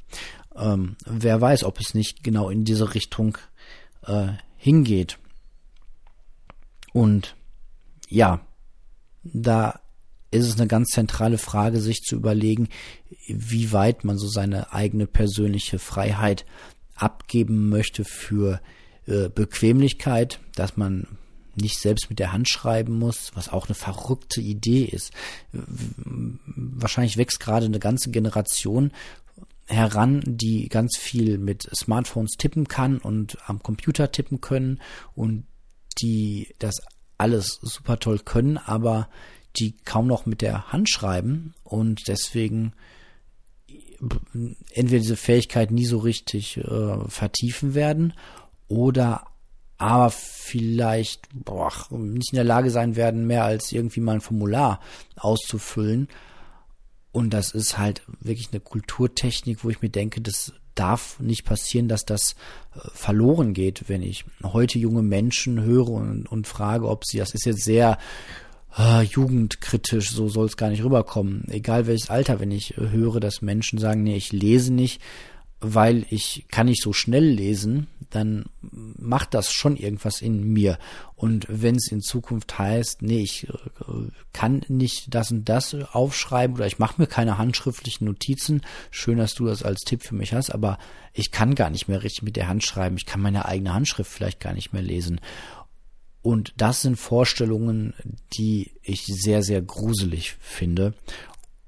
Ähm, 0.55 0.95
wer 1.05 1.39
weiß, 1.39 1.63
ob 1.63 1.79
es 1.79 1.93
nicht 1.93 2.23
genau 2.23 2.49
in 2.49 2.63
diese 2.65 2.93
Richtung 2.93 3.37
äh, 4.03 4.29
hingeht. 4.57 5.17
Und 6.93 7.35
ja, 8.09 8.41
da 9.23 9.79
ist 10.31 10.47
es 10.47 10.57
eine 10.57 10.67
ganz 10.67 10.89
zentrale 10.89 11.37
Frage, 11.37 11.79
sich 11.79 12.01
zu 12.01 12.15
überlegen, 12.15 12.69
wie 13.27 13.71
weit 13.71 14.03
man 14.03 14.17
so 14.17 14.27
seine 14.27 14.73
eigene 14.73 15.07
persönliche 15.07 15.79
Freiheit 15.79 16.45
abgeben 16.95 17.69
möchte 17.69 18.05
für 18.05 18.61
äh, 19.07 19.29
Bequemlichkeit, 19.29 20.39
dass 20.55 20.77
man 20.77 21.07
nicht 21.55 21.79
selbst 21.79 22.09
mit 22.09 22.19
der 22.19 22.31
Hand 22.31 22.47
schreiben 22.47 22.97
muss, 22.97 23.31
was 23.35 23.49
auch 23.49 23.67
eine 23.67 23.75
verrückte 23.75 24.39
Idee 24.39 24.83
ist. 24.85 25.11
Wahrscheinlich 25.51 27.17
wächst 27.17 27.41
gerade 27.41 27.65
eine 27.65 27.79
ganze 27.79 28.09
Generation 28.09 28.91
heran, 29.67 30.21
die 30.25 30.67
ganz 30.69 30.97
viel 30.97 31.37
mit 31.37 31.69
Smartphones 31.75 32.31
tippen 32.37 32.67
kann 32.67 32.97
und 32.97 33.37
am 33.45 33.63
Computer 33.63 34.11
tippen 34.11 34.41
können 34.41 34.81
und 35.15 35.45
die 36.01 36.53
das 36.59 36.81
alles 37.17 37.59
super 37.61 37.99
toll 37.99 38.19
können, 38.19 38.57
aber 38.57 39.09
die 39.57 39.75
kaum 39.85 40.07
noch 40.07 40.25
mit 40.25 40.41
der 40.41 40.71
Hand 40.71 40.89
schreiben 40.89 41.53
und 41.63 42.07
deswegen 42.07 42.73
entweder 44.73 45.01
diese 45.01 45.17
Fähigkeit 45.17 45.71
nie 45.71 45.85
so 45.85 45.99
richtig 45.99 46.57
äh, 46.57 47.07
vertiefen 47.07 47.75
werden 47.75 48.13
oder 48.67 49.27
aber 49.77 50.11
vielleicht 50.11 51.27
boah, 51.33 51.71
nicht 51.89 52.33
in 52.33 52.35
der 52.35 52.43
Lage 52.43 52.69
sein 52.69 52.95
werden, 52.95 53.25
mehr 53.25 53.45
als 53.45 53.71
irgendwie 53.71 53.99
mal 53.99 54.13
ein 54.13 54.21
Formular 54.21 54.79
auszufüllen. 55.15 56.07
Und 57.11 57.31
das 57.31 57.51
ist 57.51 57.77
halt 57.77 58.03
wirklich 58.21 58.49
eine 58.51 58.61
Kulturtechnik, 58.61 59.63
wo 59.63 59.69
ich 59.69 59.81
mir 59.81 59.89
denke, 59.89 60.21
das 60.21 60.53
darf 60.75 61.19
nicht 61.19 61.43
passieren, 61.43 61.87
dass 61.87 62.05
das 62.05 62.35
äh, 62.75 62.79
verloren 62.93 63.53
geht, 63.53 63.89
wenn 63.89 64.01
ich 64.01 64.25
heute 64.43 64.79
junge 64.79 65.03
Menschen 65.03 65.61
höre 65.61 65.89
und, 65.89 66.25
und 66.25 66.47
frage, 66.47 66.87
ob 66.87 67.05
sie, 67.05 67.17
das 67.17 67.33
ist 67.33 67.45
jetzt 67.45 67.63
sehr 67.63 67.97
äh, 68.77 69.03
jugendkritisch, 69.03 70.11
so 70.11 70.27
soll 70.29 70.45
es 70.45 70.57
gar 70.57 70.69
nicht 70.69 70.83
rüberkommen. 70.83 71.45
Egal 71.49 71.87
welches 71.87 72.09
Alter, 72.09 72.39
wenn 72.39 72.51
ich 72.51 72.77
äh, 72.77 72.89
höre, 72.89 73.19
dass 73.19 73.41
Menschen 73.41 73.79
sagen, 73.79 74.03
nee, 74.03 74.15
ich 74.15 74.31
lese 74.31 74.73
nicht, 74.73 75.01
weil 75.59 76.05
ich 76.09 76.45
kann 76.49 76.67
nicht 76.67 76.81
so 76.81 76.93
schnell 76.93 77.25
lesen, 77.25 77.87
dann 78.11 78.45
macht 78.61 79.33
das 79.33 79.51
schon 79.51 79.75
irgendwas 79.75 80.21
in 80.21 80.43
mir. 80.43 80.77
Und 81.15 81.45
wenn 81.49 81.75
es 81.75 81.91
in 81.91 82.01
Zukunft 82.01 82.59
heißt, 82.59 83.01
nee, 83.01 83.21
ich 83.21 83.47
äh, 83.47 83.53
kann 84.33 84.61
nicht 84.67 85.13
das 85.13 85.31
und 85.31 85.49
das 85.49 85.73
aufschreiben 85.73 86.55
oder 86.55 86.67
ich 86.67 86.79
mache 86.79 87.01
mir 87.01 87.07
keine 87.07 87.37
handschriftlichen 87.37 88.05
Notizen, 88.05 88.61
schön, 88.91 89.17
dass 89.17 89.33
du 89.33 89.45
das 89.45 89.63
als 89.63 89.81
Tipp 89.81 90.03
für 90.03 90.15
mich 90.15 90.33
hast, 90.33 90.51
aber 90.51 90.77
ich 91.13 91.31
kann 91.31 91.55
gar 91.55 91.69
nicht 91.69 91.87
mehr 91.87 92.03
richtig 92.03 92.23
mit 92.23 92.35
der 92.35 92.47
Hand 92.47 92.63
schreiben, 92.63 92.97
ich 92.97 93.05
kann 93.05 93.21
meine 93.21 93.45
eigene 93.45 93.73
Handschrift 93.73 94.11
vielleicht 94.11 94.39
gar 94.39 94.53
nicht 94.53 94.73
mehr 94.73 94.83
lesen. 94.83 95.19
Und 96.21 96.53
das 96.57 96.81
sind 96.81 96.97
Vorstellungen, 96.97 97.93
die 98.33 98.71
ich 98.83 99.05
sehr, 99.07 99.41
sehr 99.41 99.61
gruselig 99.61 100.35
finde. 100.39 100.93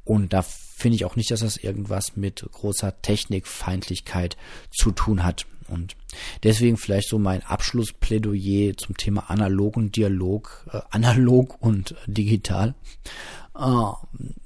Und 0.04 0.34
da 0.34 0.44
finde 0.44 0.96
ich 0.96 1.06
auch 1.06 1.16
nicht, 1.16 1.32
dass 1.32 1.39
das 1.39 1.58
irgendwas 1.58 2.16
mit 2.16 2.46
großer 2.52 3.02
Technikfeindlichkeit 3.02 4.38
zu 4.70 4.91
tun 4.91 5.24
hat. 5.24 5.46
Und 5.68 5.95
deswegen 6.43 6.78
vielleicht 6.78 7.09
so 7.09 7.20
mein 7.20 7.43
Abschlussplädoyer 7.43 8.76
zum 8.78 8.97
Thema 8.97 9.30
analog 9.30 9.78
und 9.78 9.95
Dialog, 9.95 10.66
äh, 10.72 10.80
analog 10.91 11.61
und 11.61 11.95
digital. 12.07 12.76
Äh, 13.57 13.91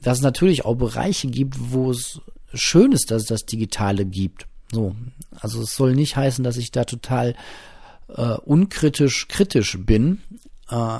dass 0.02 0.18
es 0.18 0.24
natürlich 0.24 0.66
auch 0.66 0.76
Bereiche 0.76 1.28
gibt, 1.28 1.56
wo 1.72 1.92
es 1.92 2.22
schön 2.54 2.92
ist, 2.92 3.12
dass 3.12 3.24
es 3.24 3.28
das 3.28 3.46
Digitale 3.46 4.06
gibt. 4.06 4.48
So. 4.72 4.96
Also 5.32 5.62
es 5.62 5.76
soll 5.76 5.96
nicht 5.96 6.16
heißen, 6.16 6.44
dass 6.44 6.58
ich 6.58 6.72
da 6.72 6.84
total 6.84 7.36
äh, 8.10 8.34
unkritisch 8.34 9.28
kritisch 9.28 9.78
bin. 9.80 10.22
Äh, 10.70 11.00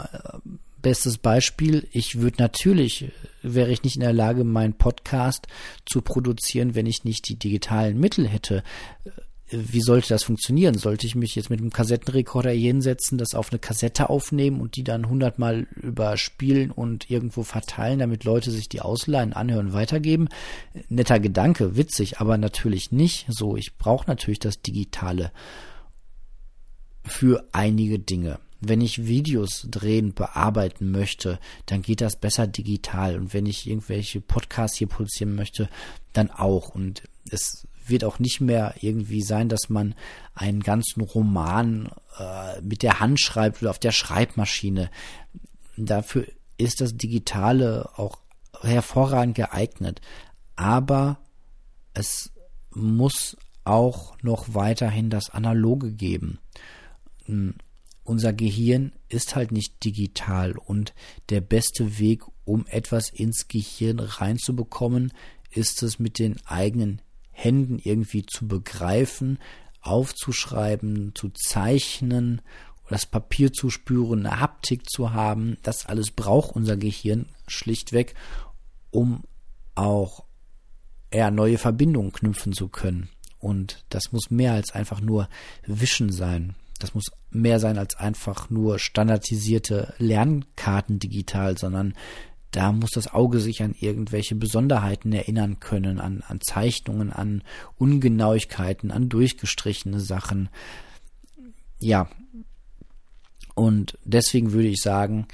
bestes 0.82 1.18
Beispiel, 1.18 1.88
ich 1.92 2.20
würde 2.20 2.38
natürlich, 2.40 3.12
wäre 3.42 3.72
ich 3.72 3.84
nicht 3.84 3.96
in 3.96 4.02
der 4.02 4.14
Lage, 4.14 4.44
meinen 4.44 4.74
Podcast 4.74 5.48
zu 5.86 6.02
produzieren, 6.02 6.76
wenn 6.76 6.86
ich 6.86 7.04
nicht 7.04 7.28
die 7.28 7.36
digitalen 7.36 8.00
Mittel 8.00 8.28
hätte. 8.28 8.64
Wie 9.50 9.82
sollte 9.82 10.10
das 10.10 10.26
funktionieren? 10.26 10.78
Sollte 10.78 11.08
ich 11.08 11.16
mich 11.16 11.36
jetzt 11.36 11.50
mit 11.50 11.62
einem 11.62 11.72
Kassettenrekorder 11.72 12.52
hinsetzen, 12.52 13.18
das 13.18 13.34
auf 13.34 13.52
eine 13.52 13.60
Kassette 13.60 14.10
aufnehmen 14.10 14.60
und 14.60 14.76
die 14.76 14.84
dann 14.84 15.08
hundertmal 15.08 15.68
überspielen 15.76 16.70
und 16.72 17.10
irgendwo 17.10 17.44
verteilen, 17.44 18.00
damit 18.00 18.26
Leute 18.26 18.52
sich 18.52 18.68
die 18.68 18.82
ausleihen, 18.82 19.32
anhören, 19.32 19.72
weitergeben? 19.72 20.28
Netter 20.90 21.22
Gedanke, 21.22 21.78
witzig, 21.78 22.20
aber 22.20 22.38
natürlich 22.38 22.92
nicht 22.92 23.26
so. 23.30 23.56
Ich 23.56 23.78
brauche 23.78 24.08
natürlich 24.08 24.40
das 24.40 24.62
Digitale 24.62 25.32
für 27.06 27.48
einige 27.54 28.00
Dinge. 28.00 28.40
Wenn 28.60 28.82
ich 28.82 29.06
Videos 29.06 29.68
drehen, 29.70 30.14
bearbeiten 30.14 30.92
möchte, 30.92 31.40
dann 31.68 31.84
geht 31.84 32.02
das 32.02 32.18
besser 32.18 32.48
digital. 32.48 33.16
Und 33.16 33.34
wenn 33.34 33.46
ich 33.46 33.68
irgendwelche 33.68 34.20
Podcasts 34.20 34.78
hier 34.78 34.88
produzieren 34.88 35.36
möchte, 35.36 35.70
dann 36.12 36.32
auch. 36.32 36.70
Und 36.70 37.04
es 37.30 37.68
wird 37.90 38.04
auch 38.04 38.20
nicht 38.20 38.42
mehr 38.42 38.76
irgendwie 38.82 39.22
sein, 39.22 39.50
dass 39.50 39.70
man 39.70 39.96
einen 40.34 40.62
ganzen 40.62 41.02
Roman 41.02 41.90
äh, 42.18 42.62
mit 42.62 42.84
der 42.84 43.00
Hand 43.00 43.20
schreibt 43.20 43.62
oder 43.62 43.72
auf 43.72 43.80
der 43.80 43.92
Schreibmaschine. 43.92 44.90
Dafür 45.78 46.26
ist 46.58 46.82
das 46.82 46.96
Digitale 46.96 47.90
auch 47.96 48.20
hervorragend 48.62 49.36
geeignet. 49.36 50.02
Aber 50.56 51.20
es 51.94 52.32
muss 52.72 53.38
auch 53.64 54.18
noch 54.22 54.54
weiterhin 54.54 55.10
das 55.10 55.30
Analoge 55.30 55.92
geben 55.92 56.40
unser 58.08 58.32
Gehirn 58.32 58.94
ist 59.10 59.36
halt 59.36 59.52
nicht 59.52 59.84
digital 59.84 60.58
und 60.58 60.94
der 61.30 61.42
beste 61.42 62.00
Weg, 62.00 62.24
um 62.46 62.66
etwas 62.68 63.10
ins 63.10 63.48
Gehirn 63.50 64.00
reinzubekommen, 64.00 65.12
ist 65.52 65.84
es 65.84 66.00
mit 66.00 66.18
den 66.18 66.38
eigenen 66.46 67.02
Händen 67.40 67.78
irgendwie 67.78 68.26
zu 68.26 68.48
begreifen, 68.48 69.38
aufzuschreiben, 69.82 71.14
zu 71.14 71.30
zeichnen, 71.30 72.42
das 72.90 73.06
Papier 73.06 73.54
zu 73.54 73.70
spüren, 73.70 74.26
eine 74.26 74.40
Haptik 74.40 74.90
zu 74.90 75.14
haben. 75.14 75.58
Das 75.62 75.86
alles 75.86 76.10
braucht 76.10 76.56
unser 76.56 76.78
Gehirn 76.78 77.28
schlichtweg, 77.48 78.16
um 78.90 79.24
auch 79.76 80.24
eher 81.12 81.30
neue 81.30 81.60
Verbindungen 81.60 82.12
knüpfen 82.12 82.54
zu 82.54 82.70
können. 82.70 83.08
Und 83.38 83.86
das 83.90 84.12
muss 84.12 84.32
mehr 84.32 84.54
als 84.54 84.72
einfach 84.72 85.00
nur 85.00 85.30
Wischen 85.68 86.12
sein. 86.12 86.56
Das 86.80 86.96
muss 86.96 87.06
mehr 87.30 87.60
sein 87.60 87.78
als 87.78 87.96
einfach 87.96 88.50
nur 88.50 88.80
standardisierte 88.80 89.94
Lernkarten 90.00 90.98
digital, 90.98 91.56
sondern 91.56 91.94
da 92.52 92.72
muss 92.72 92.92
das 92.92 93.14
Auge 93.14 93.40
sich 93.40 93.62
an 93.62 93.76
irgendwelche 93.80 94.36
Besonderheiten 94.36 95.12
erinnern 95.12 95.60
können, 95.60 96.00
an, 96.00 96.24
an 96.28 96.42
Zeichnungen, 96.42 97.12
an 97.12 97.44
Ungenauigkeiten, 97.78 98.92
an 98.92 99.10
durchgestrichene 99.10 100.00
Sachen. 100.00 100.50
Ja. 101.80 102.10
Und 103.54 103.98
deswegen 104.06 104.54
würde 104.54 104.70
ich 104.70 104.82
sagen, 104.82 105.28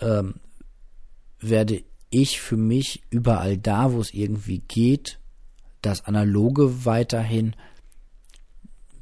ähm, 0.00 0.34
werde 1.40 1.82
ich 2.10 2.40
für 2.40 2.56
mich 2.56 3.02
überall 3.10 3.56
da, 3.56 3.92
wo 3.92 4.00
es 4.00 4.12
irgendwie 4.12 4.58
geht, 4.58 5.18
das 5.82 6.04
Analoge 6.04 6.84
weiterhin 6.84 7.54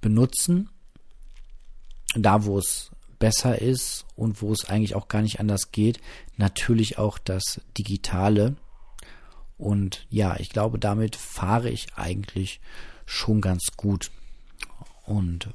benutzen 0.01 0.69
da, 2.17 2.45
wo 2.45 2.59
es 2.59 2.91
besser 3.25 3.59
ist 3.59 4.05
und 4.17 4.43
wo 4.43 4.53
es 4.53 4.67
eigentlich 4.67 4.95
auch 4.95 5.09
gar 5.09 5.23
nicht 5.23 5.41
anders 5.41 5.73
geht, 5.73 5.99
natürlich 6.37 6.99
auch 6.99 7.17
das 7.17 7.63
Digitale. 7.79 8.55
Und 9.57 10.07
ja, 10.11 10.37
ich 10.39 10.51
glaube, 10.51 10.79
damit 10.79 11.17
fahre 11.17 11.71
ich 11.71 11.87
eigentlich 11.97 12.61
schon 13.07 13.41
ganz 13.41 13.69
gut. 13.79 14.11
Und 15.07 15.49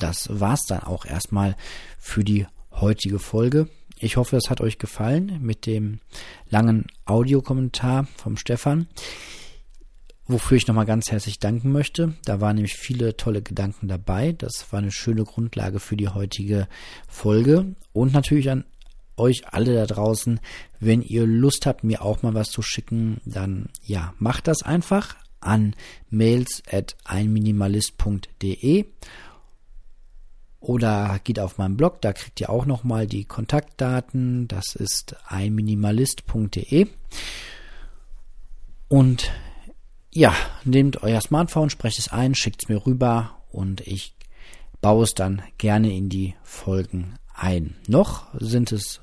das 0.00 0.26
war's 0.40 0.64
dann 0.66 0.80
auch 0.80 1.06
erstmal 1.06 1.56
für 2.00 2.24
die 2.24 2.48
heutige 2.72 3.20
Folge. 3.20 3.68
Ich 4.00 4.16
hoffe, 4.16 4.36
es 4.36 4.50
hat 4.50 4.60
euch 4.60 4.78
gefallen 4.78 5.38
mit 5.40 5.66
dem 5.66 6.00
langen 6.50 6.88
Audiokommentar 7.04 8.08
vom 8.16 8.36
Stefan 8.36 8.88
wofür 10.32 10.56
ich 10.56 10.66
nochmal 10.66 10.86
ganz 10.86 11.10
herzlich 11.10 11.38
danken 11.38 11.70
möchte. 11.70 12.14
Da 12.24 12.40
waren 12.40 12.56
nämlich 12.56 12.74
viele 12.74 13.16
tolle 13.16 13.42
Gedanken 13.42 13.86
dabei. 13.88 14.32
Das 14.32 14.66
war 14.70 14.80
eine 14.80 14.90
schöne 14.90 15.24
Grundlage 15.24 15.78
für 15.78 15.96
die 15.96 16.08
heutige 16.08 16.66
Folge. 17.06 17.74
Und 17.92 18.12
natürlich 18.12 18.50
an 18.50 18.64
euch 19.16 19.46
alle 19.52 19.74
da 19.74 19.86
draußen, 19.86 20.40
wenn 20.80 21.02
ihr 21.02 21.26
Lust 21.26 21.66
habt, 21.66 21.84
mir 21.84 22.02
auch 22.02 22.22
mal 22.22 22.34
was 22.34 22.50
zu 22.50 22.62
schicken, 22.62 23.20
dann 23.24 23.68
ja, 23.84 24.14
macht 24.18 24.48
das 24.48 24.62
einfach 24.62 25.16
an 25.40 25.74
mails 26.10 26.62
at 26.70 26.96
einminimalist.de 27.04 28.86
oder 30.62 31.18
geht 31.24 31.40
auf 31.40 31.58
meinen 31.58 31.76
Blog, 31.76 32.00
da 32.00 32.12
kriegt 32.12 32.40
ihr 32.40 32.48
auch 32.48 32.66
nochmal 32.66 33.08
die 33.08 33.24
Kontaktdaten. 33.24 34.46
Das 34.46 34.76
ist 34.76 35.16
einminimalist.de. 35.26 36.86
Und 38.88 39.32
ja, 40.12 40.34
nehmt 40.64 41.02
euer 41.02 41.20
Smartphone, 41.20 41.70
sprecht 41.70 41.98
es 41.98 42.12
ein, 42.12 42.34
schickt 42.34 42.64
es 42.64 42.68
mir 42.68 42.84
rüber 42.86 43.38
und 43.50 43.80
ich 43.86 44.14
baue 44.80 45.04
es 45.04 45.14
dann 45.14 45.42
gerne 45.58 45.94
in 45.94 46.08
die 46.08 46.34
Folgen 46.42 47.14
ein. 47.34 47.76
Noch 47.86 48.26
sind 48.38 48.72
es 48.72 49.00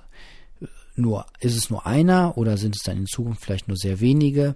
nur, 0.96 1.26
ist 1.40 1.56
es 1.56 1.70
nur 1.70 1.86
einer 1.88 2.38
oder 2.38 2.58
sind 2.58 2.76
es 2.76 2.84
dann 2.84 2.98
in 2.98 3.06
Zukunft 3.08 3.44
vielleicht 3.44 3.68
nur 3.68 3.78
sehr 3.78 4.00
wenige? 4.00 4.56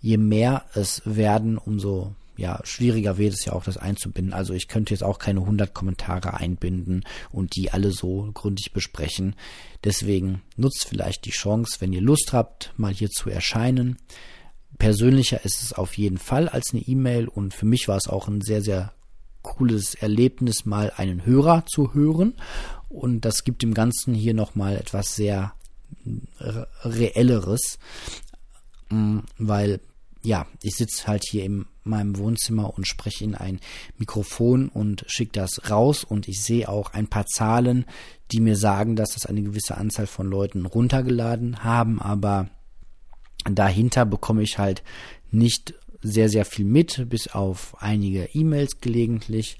Je 0.00 0.16
mehr 0.16 0.64
es 0.74 1.02
werden, 1.04 1.58
umso 1.58 2.14
ja, 2.36 2.60
schwieriger 2.64 3.18
wird 3.18 3.34
es 3.34 3.44
ja 3.44 3.52
auch, 3.52 3.64
das 3.64 3.76
einzubinden. 3.76 4.32
Also 4.32 4.54
ich 4.54 4.66
könnte 4.66 4.94
jetzt 4.94 5.04
auch 5.04 5.18
keine 5.18 5.40
100 5.40 5.74
Kommentare 5.74 6.34
einbinden 6.34 7.04
und 7.30 7.54
die 7.56 7.70
alle 7.70 7.92
so 7.92 8.30
gründlich 8.32 8.72
besprechen. 8.72 9.36
Deswegen 9.84 10.40
nutzt 10.56 10.86
vielleicht 10.88 11.26
die 11.26 11.30
Chance, 11.30 11.76
wenn 11.80 11.92
ihr 11.92 12.00
Lust 12.00 12.32
habt, 12.32 12.72
mal 12.78 12.92
hier 12.92 13.10
zu 13.10 13.28
erscheinen 13.28 13.98
persönlicher 14.78 15.44
ist 15.44 15.62
es 15.62 15.72
auf 15.72 15.96
jeden 15.96 16.18
Fall 16.18 16.48
als 16.48 16.72
eine 16.72 16.82
E-Mail 16.82 17.28
und 17.28 17.54
für 17.54 17.66
mich 17.66 17.88
war 17.88 17.96
es 17.96 18.08
auch 18.08 18.28
ein 18.28 18.40
sehr, 18.40 18.62
sehr 18.62 18.92
cooles 19.42 19.94
Erlebnis, 19.94 20.64
mal 20.64 20.92
einen 20.96 21.26
Hörer 21.26 21.64
zu 21.66 21.94
hören. 21.94 22.34
Und 22.88 23.24
das 23.24 23.44
gibt 23.44 23.62
dem 23.62 23.74
Ganzen 23.74 24.14
hier 24.14 24.34
nochmal 24.34 24.76
etwas 24.76 25.16
sehr 25.16 25.54
reelleres, 26.84 27.78
mm, 28.90 29.18
weil 29.38 29.80
ja, 30.24 30.46
ich 30.62 30.76
sitze 30.76 31.08
halt 31.08 31.24
hier 31.28 31.44
in 31.44 31.66
meinem 31.82 32.16
Wohnzimmer 32.16 32.72
und 32.74 32.86
spreche 32.86 33.24
in 33.24 33.34
ein 33.34 33.58
Mikrofon 33.98 34.68
und 34.68 35.04
schicke 35.08 35.32
das 35.32 35.68
raus. 35.68 36.04
Und 36.04 36.28
ich 36.28 36.42
sehe 36.42 36.68
auch 36.68 36.92
ein 36.92 37.08
paar 37.08 37.26
Zahlen, 37.26 37.86
die 38.30 38.40
mir 38.40 38.56
sagen, 38.56 38.94
dass 38.94 39.14
das 39.14 39.26
eine 39.26 39.42
gewisse 39.42 39.76
Anzahl 39.76 40.06
von 40.06 40.28
Leuten 40.28 40.64
runtergeladen 40.64 41.64
haben, 41.64 42.00
aber 42.00 42.48
dahinter 43.48 44.06
bekomme 44.06 44.42
ich 44.42 44.58
halt 44.58 44.82
nicht 45.30 45.74
sehr, 46.02 46.28
sehr 46.28 46.44
viel 46.44 46.64
mit, 46.64 47.08
bis 47.08 47.28
auf 47.28 47.76
einige 47.80 48.24
E-Mails 48.34 48.80
gelegentlich. 48.80 49.56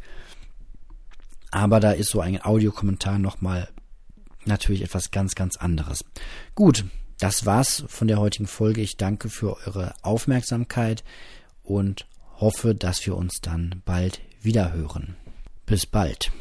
Aber 1.51 1.80
da 1.80 1.93
ist 1.93 2.11
so 2.11 2.20
ein 2.20 2.43
Audiokommentar 2.43 3.18
nochmal 3.18 3.68
natürlich 4.45 4.83
etwas 4.83 5.11
ganz, 5.11 5.35
ganz 5.35 5.57
anderes. 5.57 6.05
Gut, 6.55 6.85
das 7.18 7.47
war's 7.47 7.85
von 7.87 8.09
der 8.09 8.18
heutigen 8.18 8.47
Folge. 8.47 8.80
Ich 8.80 8.97
danke 8.97 9.28
für 9.28 9.57
eure 9.66 9.95
Aufmerksamkeit 10.03 11.05
und 11.62 12.07
hoffe, 12.41 12.74
dass 12.74 13.07
wir 13.07 13.16
uns 13.16 13.41
dann 13.41 13.83
bald 13.85 14.20
wieder 14.41 14.72
hören. 14.72 15.14
Bis 15.66 15.87
bald. 15.87 16.33